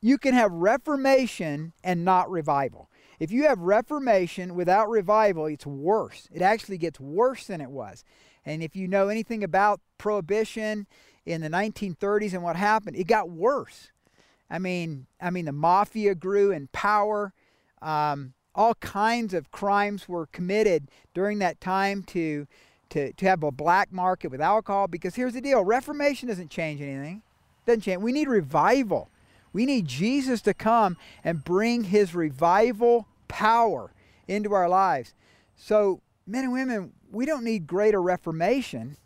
you 0.00 0.18
can 0.18 0.34
have 0.34 0.52
reformation 0.52 1.72
and 1.82 2.04
not 2.04 2.30
revival. 2.30 2.90
If 3.18 3.30
you 3.30 3.44
have 3.44 3.58
reformation 3.58 4.54
without 4.54 4.90
revival, 4.90 5.46
it's 5.46 5.66
worse. 5.66 6.28
It 6.32 6.42
actually 6.42 6.78
gets 6.78 7.00
worse 7.00 7.46
than 7.46 7.60
it 7.60 7.70
was. 7.70 8.04
And 8.44 8.62
if 8.62 8.76
you 8.76 8.86
know 8.86 9.08
anything 9.08 9.42
about 9.42 9.80
prohibition 9.96 10.86
in 11.24 11.40
the 11.40 11.48
1930s 11.48 12.34
and 12.34 12.42
what 12.42 12.56
happened, 12.56 12.96
it 12.96 13.06
got 13.06 13.30
worse. 13.30 13.92
I 14.50 14.58
mean, 14.58 15.06
I 15.20 15.30
mean, 15.30 15.46
the 15.46 15.52
mafia 15.52 16.14
grew 16.14 16.50
in 16.50 16.68
power. 16.72 17.32
Um, 17.80 18.34
all 18.54 18.74
kinds 18.74 19.34
of 19.34 19.50
crimes 19.50 20.08
were 20.08 20.26
committed 20.26 20.90
during 21.14 21.38
that 21.38 21.60
time 21.60 22.02
to 22.02 22.46
to, 22.90 23.12
to 23.12 23.26
have 23.26 23.42
a 23.42 23.50
black 23.50 23.92
market 23.92 24.30
with 24.30 24.40
alcohol 24.40 24.88
because 24.88 25.14
here's 25.14 25.34
the 25.34 25.40
deal 25.40 25.64
Reformation 25.64 26.28
doesn't 26.28 26.50
change 26.50 26.80
anything. 26.80 27.22
Doesn't 27.66 27.82
change. 27.82 28.02
We 28.02 28.12
need 28.12 28.28
revival. 28.28 29.10
We 29.52 29.66
need 29.66 29.86
Jesus 29.86 30.42
to 30.42 30.54
come 30.54 30.96
and 31.22 31.44
bring 31.44 31.84
his 31.84 32.14
revival 32.14 33.06
power 33.28 33.92
into 34.26 34.52
our 34.52 34.68
lives. 34.68 35.14
So, 35.56 36.00
men 36.26 36.44
and 36.44 36.52
women, 36.52 36.92
we 37.10 37.24
don't 37.24 37.44
need 37.44 37.66
greater 37.66 38.02
reformation. 38.02 38.96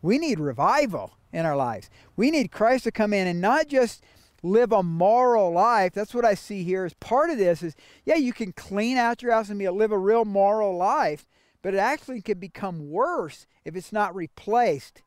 We 0.00 0.18
need 0.18 0.38
revival 0.38 1.14
in 1.32 1.44
our 1.44 1.56
lives. 1.56 1.90
We 2.16 2.30
need 2.30 2.50
Christ 2.50 2.84
to 2.84 2.92
come 2.92 3.12
in 3.12 3.26
and 3.26 3.40
not 3.40 3.68
just 3.68 4.02
live 4.42 4.72
a 4.72 4.82
moral 4.82 5.52
life. 5.52 5.92
That's 5.92 6.14
what 6.14 6.24
I 6.24 6.34
see 6.34 6.62
here 6.62 6.84
as 6.84 6.94
part 6.94 7.30
of 7.30 7.38
this 7.38 7.62
is 7.62 7.74
yeah, 8.04 8.14
you 8.14 8.32
can 8.32 8.52
clean 8.52 8.96
out 8.96 9.22
your 9.22 9.32
house 9.32 9.48
and 9.48 9.58
be 9.58 9.68
live 9.68 9.92
a 9.92 9.98
real 9.98 10.24
moral 10.24 10.76
life, 10.76 11.26
but 11.62 11.74
it 11.74 11.78
actually 11.78 12.22
can 12.22 12.38
become 12.38 12.90
worse 12.90 13.46
if 13.64 13.76
it's 13.76 13.92
not 13.92 14.14
replaced 14.14 15.02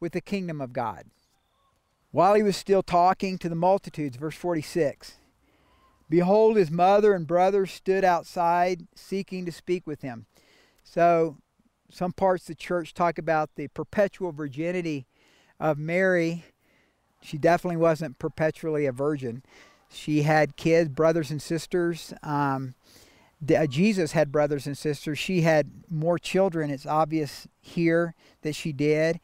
with 0.00 0.12
the 0.12 0.20
kingdom 0.20 0.60
of 0.60 0.72
God. 0.72 1.04
While 2.10 2.34
he 2.34 2.42
was 2.42 2.56
still 2.56 2.82
talking 2.82 3.38
to 3.38 3.48
the 3.48 3.54
multitudes, 3.54 4.16
verse 4.16 4.36
46, 4.36 5.14
behold, 6.10 6.56
his 6.56 6.70
mother 6.70 7.14
and 7.14 7.26
brothers 7.26 7.72
stood 7.72 8.04
outside 8.04 8.86
seeking 8.94 9.46
to 9.46 9.52
speak 9.52 9.86
with 9.86 10.02
him. 10.02 10.26
So, 10.84 11.38
some 11.90 12.12
parts 12.12 12.44
of 12.44 12.48
the 12.48 12.54
church 12.54 12.94
talk 12.94 13.18
about 13.18 13.50
the 13.54 13.68
perpetual 13.68 14.32
virginity 14.32 15.06
of 15.60 15.78
Mary. 15.78 16.44
She 17.22 17.38
definitely 17.38 17.76
wasn't 17.76 18.18
perpetually 18.18 18.86
a 18.86 18.92
virgin. 18.92 19.42
She 19.90 20.22
had 20.22 20.56
kids, 20.56 20.88
brothers 20.88 21.30
and 21.30 21.40
sisters. 21.40 22.12
Um, 22.22 22.74
Uh, 23.50 23.66
Jesus 23.66 24.12
had 24.12 24.30
brothers 24.30 24.66
and 24.66 24.78
sisters. 24.78 25.18
She 25.18 25.40
had 25.40 25.70
more 25.88 26.18
children. 26.18 26.70
It's 26.70 26.86
obvious 26.86 27.48
here 27.60 28.14
that 28.42 28.54
she 28.54 28.72
did. 28.72 29.20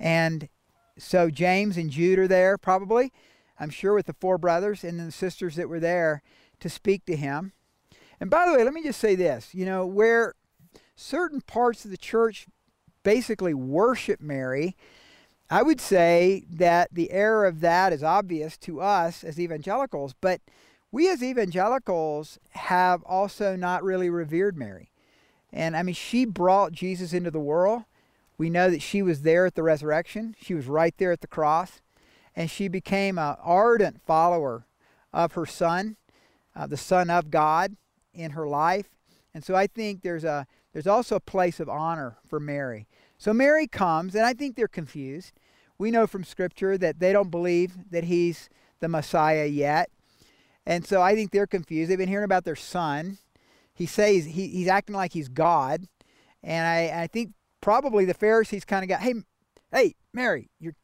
And 0.00 0.48
so 0.98 1.30
James 1.30 1.76
and 1.76 1.90
Jude 1.90 2.18
are 2.18 2.28
there, 2.28 2.56
probably, 2.58 3.12
I'm 3.58 3.70
sure, 3.70 3.94
with 3.94 4.06
the 4.06 4.16
four 4.20 4.38
brothers 4.38 4.84
and 4.84 4.98
the 4.98 5.12
sisters 5.12 5.56
that 5.56 5.68
were 5.68 5.80
there 5.80 6.22
to 6.60 6.68
speak 6.68 7.04
to 7.06 7.16
him. 7.16 7.52
And 8.20 8.30
by 8.30 8.46
the 8.46 8.52
way, 8.52 8.64
let 8.64 8.72
me 8.72 8.82
just 8.82 9.00
say 9.00 9.14
this 9.14 9.54
you 9.54 9.64
know, 9.64 9.86
where 9.86 10.34
certain 10.96 11.40
parts 11.40 11.84
of 11.84 11.90
the 11.90 11.96
church 11.96 12.46
basically 13.02 13.54
worship 13.54 14.20
Mary, 14.20 14.76
I 15.50 15.62
would 15.62 15.80
say 15.80 16.44
that 16.50 16.88
the 16.92 17.10
error 17.10 17.46
of 17.46 17.60
that 17.60 17.92
is 17.92 18.02
obvious 18.02 18.58
to 18.58 18.80
us 18.80 19.24
as 19.24 19.38
evangelicals, 19.38 20.14
but 20.20 20.40
we 20.90 21.10
as 21.10 21.22
evangelicals 21.22 22.38
have 22.50 23.02
also 23.04 23.56
not 23.56 23.84
really 23.84 24.10
revered 24.10 24.56
Mary. 24.56 24.90
And 25.52 25.76
I 25.76 25.82
mean, 25.82 25.94
she 25.94 26.24
brought 26.24 26.72
Jesus 26.72 27.12
into 27.12 27.30
the 27.30 27.38
world. 27.38 27.84
We 28.36 28.50
know 28.50 28.70
that 28.70 28.82
she 28.82 29.02
was 29.02 29.22
there 29.22 29.46
at 29.46 29.54
the 29.54 29.62
resurrection, 29.62 30.36
she 30.40 30.54
was 30.54 30.66
right 30.66 30.94
there 30.96 31.12
at 31.12 31.20
the 31.20 31.26
cross, 31.26 31.80
and 32.36 32.50
she 32.50 32.68
became 32.68 33.18
an 33.18 33.36
ardent 33.42 34.00
follower 34.06 34.66
of 35.12 35.32
her 35.32 35.46
son, 35.46 35.96
uh, 36.54 36.66
the 36.66 36.76
Son 36.76 37.10
of 37.10 37.30
God, 37.30 37.76
in 38.14 38.32
her 38.32 38.46
life. 38.46 38.90
And 39.34 39.44
so 39.44 39.54
I 39.54 39.66
think 39.66 40.02
there's 40.02 40.24
a 40.24 40.46
there's 40.72 40.86
also 40.86 41.16
a 41.16 41.20
place 41.20 41.60
of 41.60 41.68
honor 41.68 42.18
for 42.28 42.38
Mary. 42.38 42.86
So 43.16 43.32
Mary 43.32 43.66
comes, 43.66 44.14
and 44.14 44.24
I 44.24 44.34
think 44.34 44.54
they're 44.54 44.68
confused. 44.68 45.32
We 45.78 45.90
know 45.90 46.06
from 46.06 46.24
Scripture 46.24 46.78
that 46.78 47.00
they 47.00 47.12
don't 47.12 47.30
believe 47.30 47.90
that 47.90 48.04
he's 48.04 48.48
the 48.80 48.88
Messiah 48.88 49.46
yet. 49.46 49.90
And 50.68 50.86
so 50.86 51.00
I 51.00 51.14
think 51.14 51.30
they're 51.30 51.46
confused. 51.46 51.90
They've 51.90 51.96
been 51.96 52.10
hearing 52.10 52.26
about 52.26 52.44
their 52.44 52.54
son. 52.54 53.16
He 53.72 53.86
says 53.86 54.26
he, 54.26 54.48
he's 54.48 54.68
acting 54.68 54.94
like 54.94 55.14
he's 55.14 55.28
God. 55.28 55.88
And 56.42 56.66
I, 56.66 57.04
I 57.04 57.06
think 57.06 57.32
probably 57.62 58.04
the 58.04 58.12
Pharisees 58.12 58.66
kind 58.66 58.82
of 58.82 58.88
got, 58.90 59.00
hey, 59.00 59.14
hey, 59.72 59.94
Mary, 60.12 60.50
your, 60.60 60.74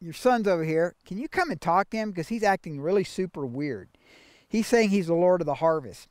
your 0.00 0.14
son's 0.14 0.48
over 0.48 0.64
here. 0.64 0.94
Can 1.04 1.18
you 1.18 1.28
come 1.28 1.50
and 1.50 1.60
talk 1.60 1.90
to 1.90 1.98
him? 1.98 2.10
Because 2.10 2.28
he's 2.28 2.42
acting 2.42 2.80
really 2.80 3.04
super 3.04 3.44
weird. 3.44 3.90
He's 4.48 4.66
saying 4.66 4.88
he's 4.88 5.08
the 5.08 5.14
Lord 5.14 5.42
of 5.42 5.46
the 5.46 5.54
harvest. 5.56 6.08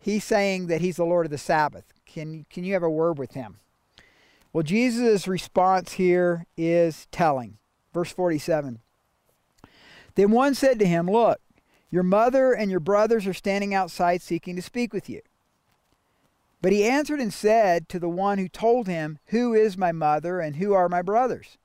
He's 0.00 0.24
saying 0.24 0.66
that 0.66 0.80
he's 0.80 0.96
the 0.96 1.04
Lord 1.04 1.26
of 1.26 1.30
the 1.30 1.38
Sabbath. 1.38 1.84
Can, 2.04 2.46
can 2.50 2.64
you 2.64 2.72
have 2.72 2.82
a 2.82 2.90
word 2.90 3.16
with 3.16 3.34
him? 3.34 3.58
Well, 4.52 4.64
Jesus' 4.64 5.28
response 5.28 5.92
here 5.92 6.46
is 6.56 7.06
telling. 7.12 7.58
Verse 7.94 8.10
47. 8.10 8.80
Then 10.16 10.32
one 10.32 10.54
said 10.56 10.80
to 10.80 10.86
him, 10.86 11.08
Look, 11.08 11.38
your 11.90 12.02
mother 12.02 12.52
and 12.52 12.70
your 12.70 12.80
brothers 12.80 13.26
are 13.26 13.34
standing 13.34 13.74
outside 13.74 14.22
seeking 14.22 14.56
to 14.56 14.62
speak 14.62 14.92
with 14.92 15.08
you. 15.08 15.20
But 16.62 16.72
he 16.72 16.84
answered 16.84 17.20
and 17.20 17.32
said 17.32 17.88
to 17.88 17.98
the 17.98 18.08
one 18.08 18.38
who 18.38 18.48
told 18.48 18.86
him, 18.86 19.18
Who 19.26 19.54
is 19.54 19.78
my 19.78 19.92
mother 19.92 20.40
and 20.40 20.56
who 20.56 20.74
are 20.74 20.88
my 20.88 21.02
brothers? 21.02 21.56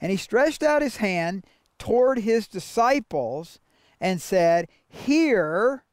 And 0.00 0.10
he 0.10 0.16
stretched 0.16 0.62
out 0.62 0.82
his 0.82 0.96
hand 0.96 1.44
toward 1.78 2.20
his 2.20 2.48
disciples 2.48 3.60
and 4.00 4.20
said, 4.20 4.68
Here 4.88 5.84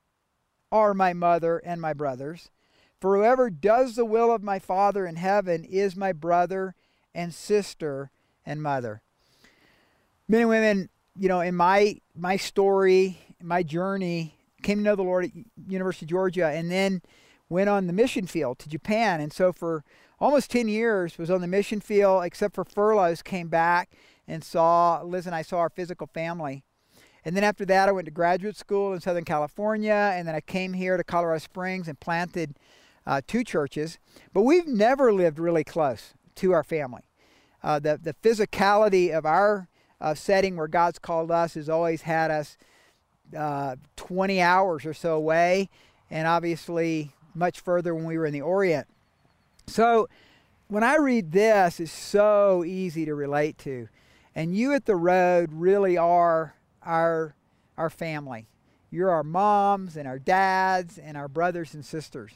are 0.72 0.94
my 0.94 1.14
mother 1.14 1.60
and 1.60 1.80
my 1.80 1.94
brothers. 1.94 2.50
For 3.00 3.18
whoever 3.18 3.50
does 3.50 3.96
the 3.96 4.06
will 4.06 4.34
of 4.34 4.44
my 4.44 4.58
Father 4.58 5.06
in 5.06 5.16
heaven 5.16 5.64
is 5.64 5.96
my 5.96 6.12
brother 6.12 6.74
and 7.14 7.34
sister 7.34 8.10
and 8.46 8.62
mother. 8.62 9.02
Men 10.28 10.42
and 10.42 10.50
women, 10.50 10.90
you 11.16 11.28
know, 11.28 11.42
in 11.42 11.56
my 11.56 12.00
my 12.16 12.38
story, 12.38 13.20
my 13.42 13.64
journey, 13.64 14.36
came 14.64 14.80
to 14.80 14.84
know 14.84 14.96
the 14.96 15.04
Lord 15.04 15.26
at 15.26 15.32
University 15.68 16.06
of 16.06 16.10
Georgia, 16.10 16.48
and 16.48 16.72
then 16.72 17.02
went 17.50 17.70
on 17.70 17.88
the 17.88 17.94
mission 17.94 18.28
field 18.28 18.60
to 18.60 18.70
Japan. 18.70 19.22
And 19.22 19.32
so 19.32 19.52
for 19.52 19.84
almost 20.20 20.52
10 20.52 20.68
years 20.68 21.18
was 21.18 21.30
on 21.30 21.42
the 21.42 21.48
mission 21.48 21.80
field, 21.80 22.24
except 22.24 22.56
for 22.56 22.64
furloughs, 22.64 23.22
came 23.22 23.48
back 23.48 23.92
and 24.28 24.44
saw, 24.44 25.02
Liz 25.02 25.26
and 25.26 25.36
I 25.36 25.42
saw 25.42 25.60
our 25.60 25.70
physical 25.70 26.08
family. 26.08 26.64
And 27.24 27.36
then 27.36 27.44
after 27.44 27.66
that, 27.66 27.90
I 27.90 27.92
went 27.92 28.06
to 28.06 28.12
graduate 28.12 28.56
school 28.56 28.94
in 28.94 29.02
Southern 29.02 29.26
California, 29.26 30.14
and 30.16 30.28
then 30.28 30.36
I 30.36 30.42
came 30.42 30.74
here 30.74 30.96
to 30.98 31.04
Colorado 31.04 31.40
Springs 31.40 31.88
and 31.88 32.00
planted 32.00 32.58
uh, 33.06 33.22
two 33.26 33.44
churches. 33.44 33.98
But 34.34 34.42
we've 34.42 34.68
never 34.68 35.12
lived 35.12 35.40
really 35.40 35.64
close 35.64 36.14
to 36.36 36.52
our 36.52 36.64
family. 36.64 37.10
Uh, 37.64 37.80
the, 37.80 38.00
the 38.02 38.14
physicality 38.14 39.12
of 39.12 39.26
our 39.26 39.70
uh, 40.00 40.14
setting 40.14 40.56
where 40.56 40.68
God's 40.68 41.00
called 41.00 41.32
us 41.32 41.56
has 41.56 41.68
always 41.68 42.04
had 42.04 42.30
us 42.30 42.58
uh, 43.36 43.76
20 43.96 44.42
hours 44.42 44.86
or 44.86 44.94
so 44.94 45.16
away, 45.16 45.70
and 46.10 46.28
obviously 46.28 47.12
much 47.34 47.60
further 47.60 47.94
when 47.94 48.06
we 48.06 48.18
were 48.18 48.26
in 48.26 48.34
the 48.34 48.42
Orient. 48.42 48.88
So 49.68 50.08
when 50.68 50.84
I 50.84 50.96
read 50.98 51.32
this, 51.32 51.80
it's 51.80 51.92
so 51.92 52.64
easy 52.66 53.06
to 53.06 53.16
relate 53.16 53.58
to. 53.60 53.88
And 54.34 54.56
you 54.56 54.74
at 54.74 54.86
the 54.86 54.96
road 54.96 55.50
really 55.54 55.98
are 55.98 56.56
our, 56.84 57.36
our 57.78 57.90
family. 57.90 58.48
You're 58.92 59.12
our 59.12 59.24
moms 59.24 59.98
and 59.98 60.08
our 60.08 60.20
dads 60.20 60.98
and 60.98 61.18
our 61.18 61.28
brothers 61.28 61.74
and 61.74 61.86
sisters. 61.86 62.34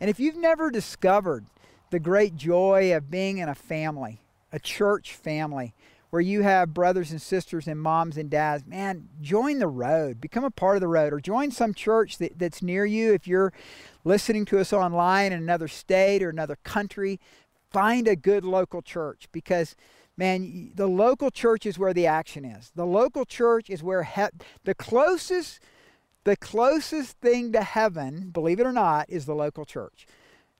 And 0.00 0.10
if 0.10 0.18
you've 0.18 0.36
never 0.36 0.70
discovered 0.70 1.46
the 1.90 2.00
great 2.00 2.36
joy 2.36 2.94
of 2.96 3.10
being 3.10 3.38
in 3.38 3.48
a 3.48 3.54
family, 3.54 4.20
a 4.52 4.58
church 4.58 5.14
family, 5.14 5.74
where 6.12 6.20
you 6.20 6.42
have 6.42 6.74
brothers 6.74 7.10
and 7.10 7.22
sisters 7.22 7.66
and 7.66 7.80
moms 7.80 8.18
and 8.18 8.28
dads, 8.28 8.66
man, 8.66 9.08
join 9.22 9.58
the 9.58 9.66
road. 9.66 10.20
Become 10.20 10.44
a 10.44 10.50
part 10.50 10.76
of 10.76 10.82
the 10.82 10.88
road 10.88 11.10
or 11.10 11.20
join 11.20 11.50
some 11.50 11.72
church 11.72 12.18
that, 12.18 12.38
that's 12.38 12.60
near 12.60 12.84
you. 12.84 13.14
If 13.14 13.26
you're 13.26 13.50
listening 14.04 14.44
to 14.46 14.58
us 14.58 14.74
online 14.74 15.32
in 15.32 15.38
another 15.38 15.68
state 15.68 16.22
or 16.22 16.28
another 16.28 16.58
country, 16.64 17.18
find 17.70 18.06
a 18.06 18.14
good 18.14 18.44
local 18.44 18.82
church 18.82 19.26
because 19.32 19.74
man, 20.18 20.72
the 20.74 20.86
local 20.86 21.30
church 21.30 21.64
is 21.64 21.78
where 21.78 21.94
the 21.94 22.06
action 22.06 22.44
is. 22.44 22.72
The 22.76 22.84
local 22.84 23.24
church 23.24 23.70
is 23.70 23.82
where 23.82 24.02
he- 24.02 24.38
the 24.64 24.74
closest 24.74 25.60
the 26.24 26.36
closest 26.36 27.16
thing 27.20 27.52
to 27.52 27.62
heaven, 27.62 28.28
believe 28.30 28.60
it 28.60 28.66
or 28.66 28.72
not, 28.72 29.08
is 29.08 29.24
the 29.24 29.34
local 29.34 29.64
church. 29.64 30.06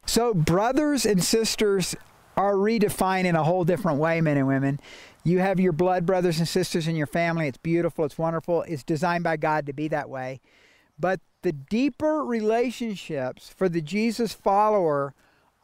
So 0.07 0.33
brothers 0.33 1.05
and 1.05 1.23
sisters 1.23 1.95
are 2.37 2.55
redefined 2.55 3.25
in 3.25 3.37
a 3.37 3.45
whole 3.45 3.65
different 3.65 3.99
way, 3.99 4.21
men 4.21 4.37
and 4.37 4.47
women. 4.47 4.81
You 5.25 5.39
have 5.39 5.61
your 5.61 5.73
blood 5.73 6.05
brothers 6.05 6.39
and 6.39 6.49
sisters 6.49 6.89
in 6.89 6.97
your 6.97 7.07
family. 7.07 7.47
It's 7.47 7.59
beautiful. 7.59 8.05
It's 8.05 8.19
wonderful. 8.19 8.63
It's 8.63 8.83
designed 8.83 9.23
by 9.23 9.37
God 9.37 9.67
to 9.67 9.73
be 9.73 9.89
that 9.89 10.09
way. 10.09 10.41
But 10.99 11.21
the 11.43 11.53
deeper 11.53 12.25
relationships 12.25 13.49
for 13.49 13.69
the 13.69 13.81
Jesus 13.81 14.33
follower 14.33 15.15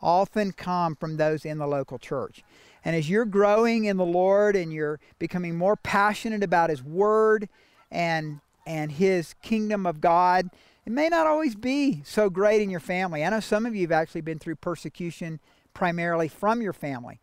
often 0.00 0.52
come 0.52 0.94
from 0.94 1.16
those 1.16 1.44
in 1.44 1.58
the 1.58 1.66
local 1.66 1.98
church. 1.98 2.42
And 2.84 2.94
as 2.94 3.10
you're 3.10 3.24
growing 3.24 3.84
in 3.84 3.96
the 3.96 4.04
Lord 4.04 4.54
and 4.54 4.72
you're 4.72 5.00
becoming 5.18 5.56
more 5.56 5.76
passionate 5.76 6.44
about 6.44 6.70
His 6.70 6.82
Word 6.82 7.48
and 7.90 8.40
and 8.66 8.92
His 8.92 9.34
kingdom 9.42 9.86
of 9.86 10.00
God, 10.00 10.50
it 10.84 10.92
may 10.92 11.08
not 11.08 11.26
always 11.26 11.54
be 11.54 12.02
so 12.04 12.30
great 12.30 12.60
in 12.60 12.70
your 12.70 12.80
family. 12.80 13.24
I 13.24 13.30
know 13.30 13.40
some 13.40 13.66
of 13.66 13.74
you 13.74 13.82
have 13.82 13.92
actually 13.92 14.20
been 14.20 14.38
through 14.38 14.56
persecution 14.56 15.40
primarily 15.74 16.28
from 16.28 16.62
your 16.62 16.72
family. 16.72 17.20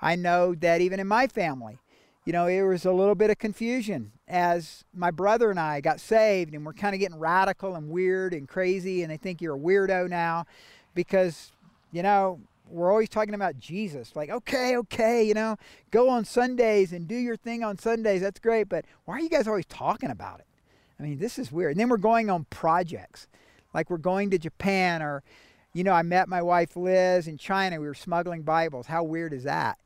I 0.00 0.16
know 0.16 0.54
that 0.56 0.80
even 0.80 1.00
in 1.00 1.06
my 1.06 1.26
family, 1.26 1.78
you 2.24 2.32
know, 2.32 2.46
it 2.46 2.62
was 2.62 2.84
a 2.86 2.92
little 2.92 3.14
bit 3.14 3.30
of 3.30 3.38
confusion 3.38 4.12
as 4.26 4.84
my 4.94 5.10
brother 5.10 5.50
and 5.50 5.60
I 5.60 5.80
got 5.80 6.00
saved 6.00 6.54
and 6.54 6.64
we're 6.64 6.72
kind 6.72 6.94
of 6.94 7.00
getting 7.00 7.18
radical 7.18 7.74
and 7.74 7.90
weird 7.90 8.32
and 8.32 8.48
crazy 8.48 9.02
and 9.02 9.10
they 9.10 9.18
think 9.18 9.42
you're 9.42 9.56
a 9.56 9.58
weirdo 9.58 10.08
now 10.08 10.46
because, 10.94 11.52
you 11.92 12.02
know, 12.02 12.40
we're 12.70 12.90
always 12.90 13.10
talking 13.10 13.34
about 13.34 13.58
Jesus. 13.58 14.16
Like, 14.16 14.30
okay, 14.30 14.76
okay, 14.78 15.22
you 15.22 15.34
know, 15.34 15.56
go 15.90 16.08
on 16.08 16.24
Sundays 16.24 16.92
and 16.92 17.06
do 17.06 17.14
your 17.14 17.36
thing 17.36 17.62
on 17.62 17.78
Sundays. 17.78 18.22
That's 18.22 18.40
great. 18.40 18.70
But 18.70 18.86
why 19.04 19.16
are 19.16 19.20
you 19.20 19.28
guys 19.28 19.46
always 19.46 19.66
talking 19.66 20.10
about 20.10 20.40
it? 20.40 20.46
I 20.98 21.02
mean, 21.02 21.18
this 21.18 21.38
is 21.38 21.52
weird. 21.52 21.72
And 21.72 21.80
then 21.80 21.88
we're 21.90 21.96
going 21.98 22.30
on 22.30 22.44
projects, 22.50 23.26
like 23.74 23.90
we're 23.90 23.98
going 23.98 24.30
to 24.30 24.38
Japan 24.38 25.02
or, 25.02 25.22
you 25.74 25.84
know, 25.84 25.92
I 25.92 26.02
met 26.02 26.28
my 26.28 26.40
wife 26.40 26.76
Liz 26.76 27.28
in 27.28 27.36
China. 27.36 27.80
We 27.80 27.86
were 27.86 27.94
smuggling 27.94 28.42
Bibles. 28.42 28.86
How 28.86 29.02
weird 29.02 29.34
is 29.34 29.42
that? 29.44 29.78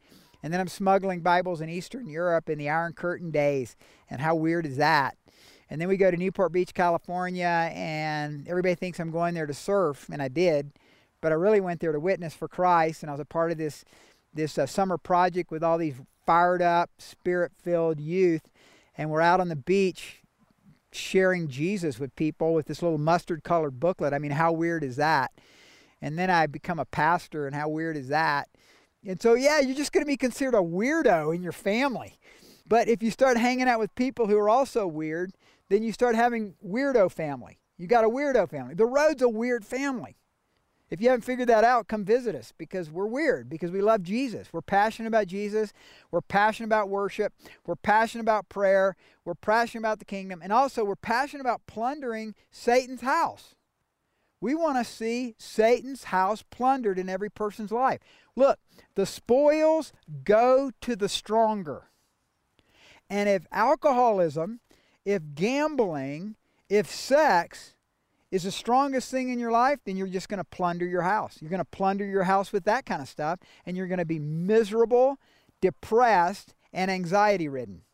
And 0.42 0.52
then 0.52 0.60
I'm 0.60 0.68
smuggling 0.68 1.20
Bibles 1.20 1.60
in 1.60 1.68
Eastern 1.68 2.08
Europe 2.08 2.48
in 2.48 2.58
the 2.58 2.68
Iron 2.70 2.92
Curtain 2.92 3.30
days. 3.30 3.76
And 4.08 4.20
how 4.20 4.34
weird 4.34 4.66
is 4.66 4.76
that? 4.76 5.16
And 5.70 5.80
then 5.80 5.88
we 5.88 5.96
go 5.96 6.10
to 6.10 6.16
Newport 6.16 6.52
Beach, 6.52 6.72
California, 6.72 7.70
and 7.74 8.48
everybody 8.48 8.74
thinks 8.74 8.98
I'm 8.98 9.10
going 9.10 9.34
there 9.34 9.46
to 9.46 9.52
surf, 9.52 10.08
and 10.10 10.22
I 10.22 10.28
did, 10.28 10.72
but 11.20 11.30
I 11.30 11.34
really 11.34 11.60
went 11.60 11.80
there 11.80 11.92
to 11.92 12.00
witness 12.00 12.32
for 12.32 12.48
Christ, 12.48 13.02
and 13.02 13.10
I 13.10 13.12
was 13.12 13.20
a 13.20 13.26
part 13.26 13.52
of 13.52 13.58
this 13.58 13.84
this 14.32 14.56
uh, 14.56 14.66
summer 14.66 14.96
project 14.96 15.50
with 15.50 15.62
all 15.62 15.76
these 15.76 15.96
fired 16.24 16.62
up, 16.62 16.90
spirit-filled 16.98 18.00
youth, 18.00 18.48
and 18.96 19.10
we're 19.10 19.20
out 19.20 19.40
on 19.40 19.48
the 19.48 19.56
beach 19.56 20.22
sharing 20.92 21.48
Jesus 21.48 21.98
with 21.98 22.16
people 22.16 22.54
with 22.54 22.66
this 22.66 22.82
little 22.82 22.98
mustard-colored 22.98 23.78
booklet. 23.78 24.14
I 24.14 24.18
mean, 24.18 24.30
how 24.30 24.52
weird 24.52 24.82
is 24.84 24.96
that? 24.96 25.32
And 26.00 26.18
then 26.18 26.30
I 26.30 26.46
become 26.46 26.78
a 26.78 26.84
pastor, 26.86 27.46
and 27.46 27.54
how 27.54 27.68
weird 27.68 27.96
is 27.96 28.08
that? 28.08 28.48
And 29.06 29.20
so, 29.20 29.34
yeah, 29.34 29.60
you're 29.60 29.76
just 29.76 29.92
going 29.92 30.04
to 30.04 30.08
be 30.08 30.16
considered 30.16 30.54
a 30.54 30.62
weirdo 30.62 31.34
in 31.34 31.42
your 31.42 31.52
family. 31.52 32.18
But 32.66 32.88
if 32.88 33.02
you 33.02 33.10
start 33.10 33.36
hanging 33.36 33.68
out 33.68 33.78
with 33.78 33.94
people 33.94 34.26
who 34.26 34.36
are 34.36 34.48
also 34.48 34.86
weird, 34.86 35.32
then 35.68 35.82
you 35.82 35.92
start 35.92 36.14
having 36.14 36.54
weirdo 36.64 37.10
family. 37.10 37.58
You 37.78 37.86
got 37.86 38.04
a 38.04 38.08
weirdo 38.08 38.50
family. 38.50 38.74
The 38.74 38.86
road's 38.86 39.22
a 39.22 39.28
weird 39.28 39.64
family. 39.64 40.16
If 40.90 41.02
you 41.02 41.10
haven't 41.10 41.24
figured 41.24 41.48
that 41.48 41.64
out, 41.64 41.86
come 41.86 42.04
visit 42.04 42.34
us 42.34 42.52
because 42.56 42.90
we're 42.90 43.06
weird, 43.06 43.50
because 43.50 43.70
we 43.70 43.82
love 43.82 44.02
Jesus. 44.02 44.48
We're 44.52 44.62
passionate 44.62 45.08
about 45.08 45.26
Jesus. 45.26 45.72
We're 46.10 46.22
passionate 46.22 46.68
about 46.68 46.88
worship. 46.88 47.34
We're 47.66 47.76
passionate 47.76 48.22
about 48.22 48.48
prayer. 48.48 48.96
We're 49.24 49.34
passionate 49.34 49.82
about 49.82 49.98
the 49.98 50.06
kingdom. 50.06 50.40
And 50.42 50.50
also, 50.50 50.84
we're 50.84 50.96
passionate 50.96 51.42
about 51.42 51.60
plundering 51.66 52.34
Satan's 52.50 53.02
house. 53.02 53.54
We 54.40 54.54
want 54.54 54.78
to 54.78 54.90
see 54.90 55.34
Satan's 55.38 56.04
house 56.04 56.42
plundered 56.42 56.98
in 56.98 57.08
every 57.08 57.30
person's 57.30 57.72
life. 57.72 58.00
Look, 58.36 58.58
the 58.94 59.06
spoils 59.06 59.92
go 60.24 60.70
to 60.80 60.94
the 60.96 61.08
stronger. 61.08 61.88
And 63.10 63.28
if 63.28 63.46
alcoholism 63.50 64.60
if 65.08 65.22
gambling, 65.34 66.36
if 66.68 66.90
sex 66.90 67.74
is 68.30 68.42
the 68.42 68.52
strongest 68.52 69.10
thing 69.10 69.30
in 69.30 69.38
your 69.38 69.50
life, 69.50 69.78
then 69.86 69.96
you're 69.96 70.06
just 70.06 70.28
going 70.28 70.36
to 70.36 70.44
plunder 70.44 70.84
your 70.84 71.00
house. 71.00 71.38
You're 71.40 71.48
going 71.48 71.60
to 71.60 71.64
plunder 71.64 72.04
your 72.04 72.24
house 72.24 72.52
with 72.52 72.64
that 72.64 72.84
kind 72.84 73.00
of 73.00 73.08
stuff, 73.08 73.38
and 73.64 73.74
you're 73.74 73.86
going 73.86 74.00
to 74.00 74.04
be 74.04 74.18
miserable, 74.18 75.16
depressed, 75.62 76.52
and 76.74 76.90
anxiety 76.90 77.48
ridden. 77.48 77.84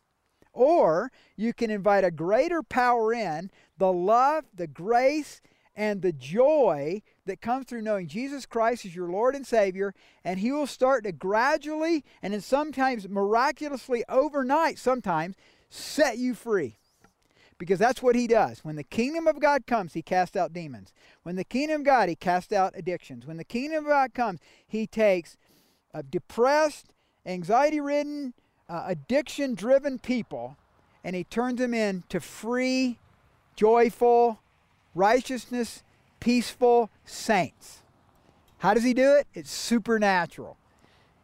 Or 0.51 1.09
you 1.37 1.53
can 1.53 1.69
invite 1.69 2.03
a 2.03 2.11
greater 2.11 2.61
power 2.61 3.13
in, 3.13 3.49
the 3.77 3.93
love, 3.93 4.43
the 4.53 4.67
grace, 4.67 5.39
and 5.75 6.01
the 6.01 6.11
joy 6.11 7.01
that 7.25 7.41
comes 7.41 7.65
through 7.65 7.81
knowing 7.81 8.07
Jesus 8.07 8.45
Christ 8.45 8.85
is 8.85 8.95
your 8.95 9.09
Lord 9.09 9.35
and 9.35 9.45
Savior, 9.45 9.93
and 10.23 10.39
He 10.39 10.51
will 10.51 10.67
start 10.67 11.03
to 11.03 11.11
gradually 11.11 12.03
and 12.21 12.33
then 12.33 12.41
sometimes 12.41 13.09
miraculously 13.09 14.03
overnight, 14.09 14.79
sometimes 14.79 15.35
set 15.69 16.17
you 16.17 16.33
free 16.33 16.77
because 17.57 17.79
that's 17.79 18.01
what 18.01 18.15
he 18.15 18.27
does. 18.27 18.59
When 18.63 18.75
the 18.75 18.83
kingdom 18.83 19.27
of 19.27 19.39
God 19.39 19.65
comes, 19.65 19.93
he 19.93 20.01
casts 20.01 20.35
out 20.35 20.53
demons. 20.53 20.93
When 21.23 21.35
the 21.35 21.43
kingdom 21.43 21.81
of 21.81 21.85
God, 21.85 22.09
he 22.09 22.15
casts 22.15 22.51
out 22.51 22.73
addictions. 22.75 23.25
When 23.25 23.37
the 23.37 23.43
kingdom 23.43 23.85
of 23.85 23.89
God 23.89 24.13
comes, 24.13 24.39
he 24.67 24.87
takes 24.87 25.37
uh, 25.93 26.01
depressed, 26.09 26.87
anxiety 27.25 27.79
ridden, 27.79 28.33
uh, 28.67 28.83
addiction 28.87 29.55
driven 29.55 29.99
people 29.99 30.57
and 31.05 31.15
he 31.15 31.23
turns 31.23 31.59
them 31.59 31.73
into 31.75 32.19
free, 32.19 32.97
joyful, 33.55 34.39
righteousness, 34.95 35.83
peaceful 36.19 36.89
saints. 37.03 37.83
How 38.59 38.73
does 38.73 38.83
he 38.83 38.93
do 38.93 39.13
it? 39.13 39.27
It's 39.33 39.51
supernatural. 39.51 40.57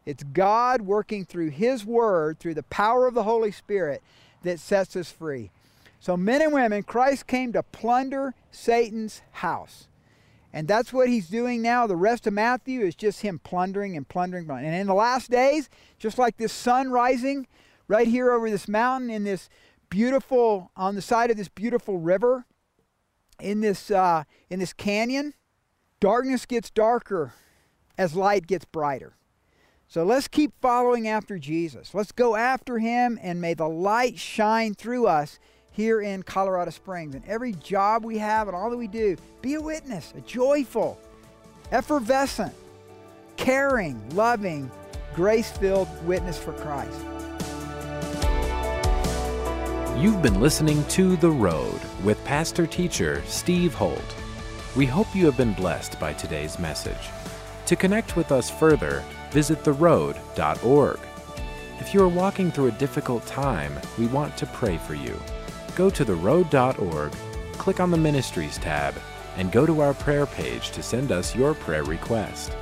It's 0.05 0.23
God 0.23 0.81
working 0.81 1.25
through 1.25 1.49
his 1.49 1.85
word, 1.85 2.39
through 2.39 2.55
the 2.55 2.63
power 2.63 3.07
of 3.07 3.13
the 3.13 3.23
Holy 3.23 3.51
Spirit, 3.51 4.03
that 4.43 4.59
sets 4.59 4.95
us 4.95 5.11
free. 5.11 5.51
So, 5.99 6.17
men 6.17 6.41
and 6.41 6.51
women, 6.51 6.83
Christ 6.83 7.27
came 7.27 7.53
to 7.53 7.63
plunder 7.63 8.33
Satan's 8.49 9.21
house. 9.31 9.87
And 10.53 10.67
that's 10.67 10.91
what 10.91 11.07
he's 11.07 11.29
doing 11.29 11.61
now. 11.61 11.87
The 11.87 11.95
rest 11.95 12.27
of 12.27 12.33
Matthew 12.33 12.81
is 12.81 12.95
just 12.95 13.21
him 13.21 13.39
plundering 13.39 13.95
and 13.95 14.07
plundering. 14.07 14.49
And 14.49 14.75
in 14.75 14.87
the 14.87 14.93
last 14.93 15.31
days, 15.31 15.69
just 15.97 16.17
like 16.17 16.37
this 16.37 16.51
sun 16.51 16.91
rising 16.91 17.47
right 17.87 18.07
here 18.07 18.31
over 18.31 18.49
this 18.49 18.67
mountain 18.67 19.09
in 19.09 19.23
this 19.23 19.49
beautiful, 19.89 20.71
on 20.75 20.95
the 20.95 21.01
side 21.01 21.31
of 21.31 21.37
this 21.37 21.47
beautiful 21.47 21.99
river, 21.99 22.45
in 23.41 23.61
this, 23.61 23.91
uh, 23.91 24.23
in 24.49 24.59
this 24.59 24.73
canyon, 24.73 25.33
darkness 25.99 26.45
gets 26.45 26.69
darker 26.69 27.33
as 27.97 28.15
light 28.15 28.47
gets 28.47 28.65
brighter. 28.65 29.15
So 29.87 30.05
let's 30.05 30.27
keep 30.27 30.53
following 30.61 31.07
after 31.07 31.37
Jesus. 31.37 31.93
Let's 31.93 32.13
go 32.13 32.35
after 32.37 32.79
him, 32.79 33.19
and 33.21 33.41
may 33.41 33.53
the 33.53 33.67
light 33.67 34.17
shine 34.17 34.73
through 34.73 35.07
us 35.07 35.37
here 35.69 36.01
in 36.01 36.23
Colorado 36.23 36.71
Springs. 36.71 37.13
And 37.13 37.25
every 37.25 37.51
job 37.53 38.05
we 38.05 38.17
have 38.17 38.47
and 38.47 38.55
all 38.55 38.69
that 38.69 38.77
we 38.77 38.87
do, 38.87 39.17
be 39.41 39.55
a 39.55 39.61
witness, 39.61 40.13
a 40.15 40.21
joyful, 40.21 40.97
effervescent, 41.71 42.53
caring, 43.35 44.01
loving, 44.15 44.71
grace 45.13 45.51
filled 45.51 45.89
witness 46.05 46.37
for 46.37 46.53
Christ. 46.53 46.97
You've 49.97 50.21
been 50.21 50.39
listening 50.39 50.83
to 50.85 51.17
The 51.17 51.29
Road 51.29 51.79
with 52.03 52.23
pastor 52.25 52.65
teacher 52.65 53.21
Steve 53.27 53.73
Holt. 53.73 54.15
We 54.75 54.85
hope 54.85 55.15
you 55.15 55.25
have 55.25 55.37
been 55.37 55.53
blessed 55.53 55.99
by 55.99 56.13
today's 56.13 56.57
message. 56.59 57.09
To 57.65 57.75
connect 57.75 58.15
with 58.15 58.31
us 58.31 58.49
further, 58.49 59.03
visit 59.31 59.63
theroad.org. 59.63 60.99
If 61.79 61.93
you 61.93 62.03
are 62.03 62.07
walking 62.07 62.51
through 62.51 62.67
a 62.67 62.71
difficult 62.73 63.25
time, 63.25 63.73
we 63.97 64.07
want 64.07 64.37
to 64.37 64.45
pray 64.47 64.77
for 64.77 64.93
you 64.93 65.19
go 65.75 65.89
to 65.89 66.03
theroad.org, 66.03 67.11
click 67.53 67.79
on 67.79 67.91
the 67.91 67.97
Ministries 67.97 68.57
tab, 68.57 68.93
and 69.37 69.51
go 69.51 69.65
to 69.65 69.81
our 69.81 69.93
prayer 69.93 70.25
page 70.25 70.71
to 70.71 70.83
send 70.83 71.11
us 71.11 71.35
your 71.35 71.53
prayer 71.53 71.83
request. 71.83 72.55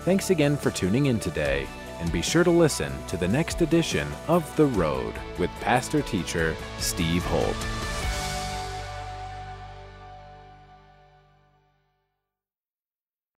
Thanks 0.00 0.30
again 0.30 0.56
for 0.56 0.70
tuning 0.70 1.06
in 1.06 1.20
today, 1.20 1.66
and 2.00 2.10
be 2.10 2.22
sure 2.22 2.44
to 2.44 2.50
listen 2.50 2.92
to 3.08 3.16
the 3.16 3.28
next 3.28 3.60
edition 3.60 4.08
of 4.28 4.54
The 4.56 4.66
Road 4.66 5.14
with 5.38 5.50
Pastor 5.60 6.02
Teacher 6.02 6.56
Steve 6.78 7.24
Holt. 7.24 7.83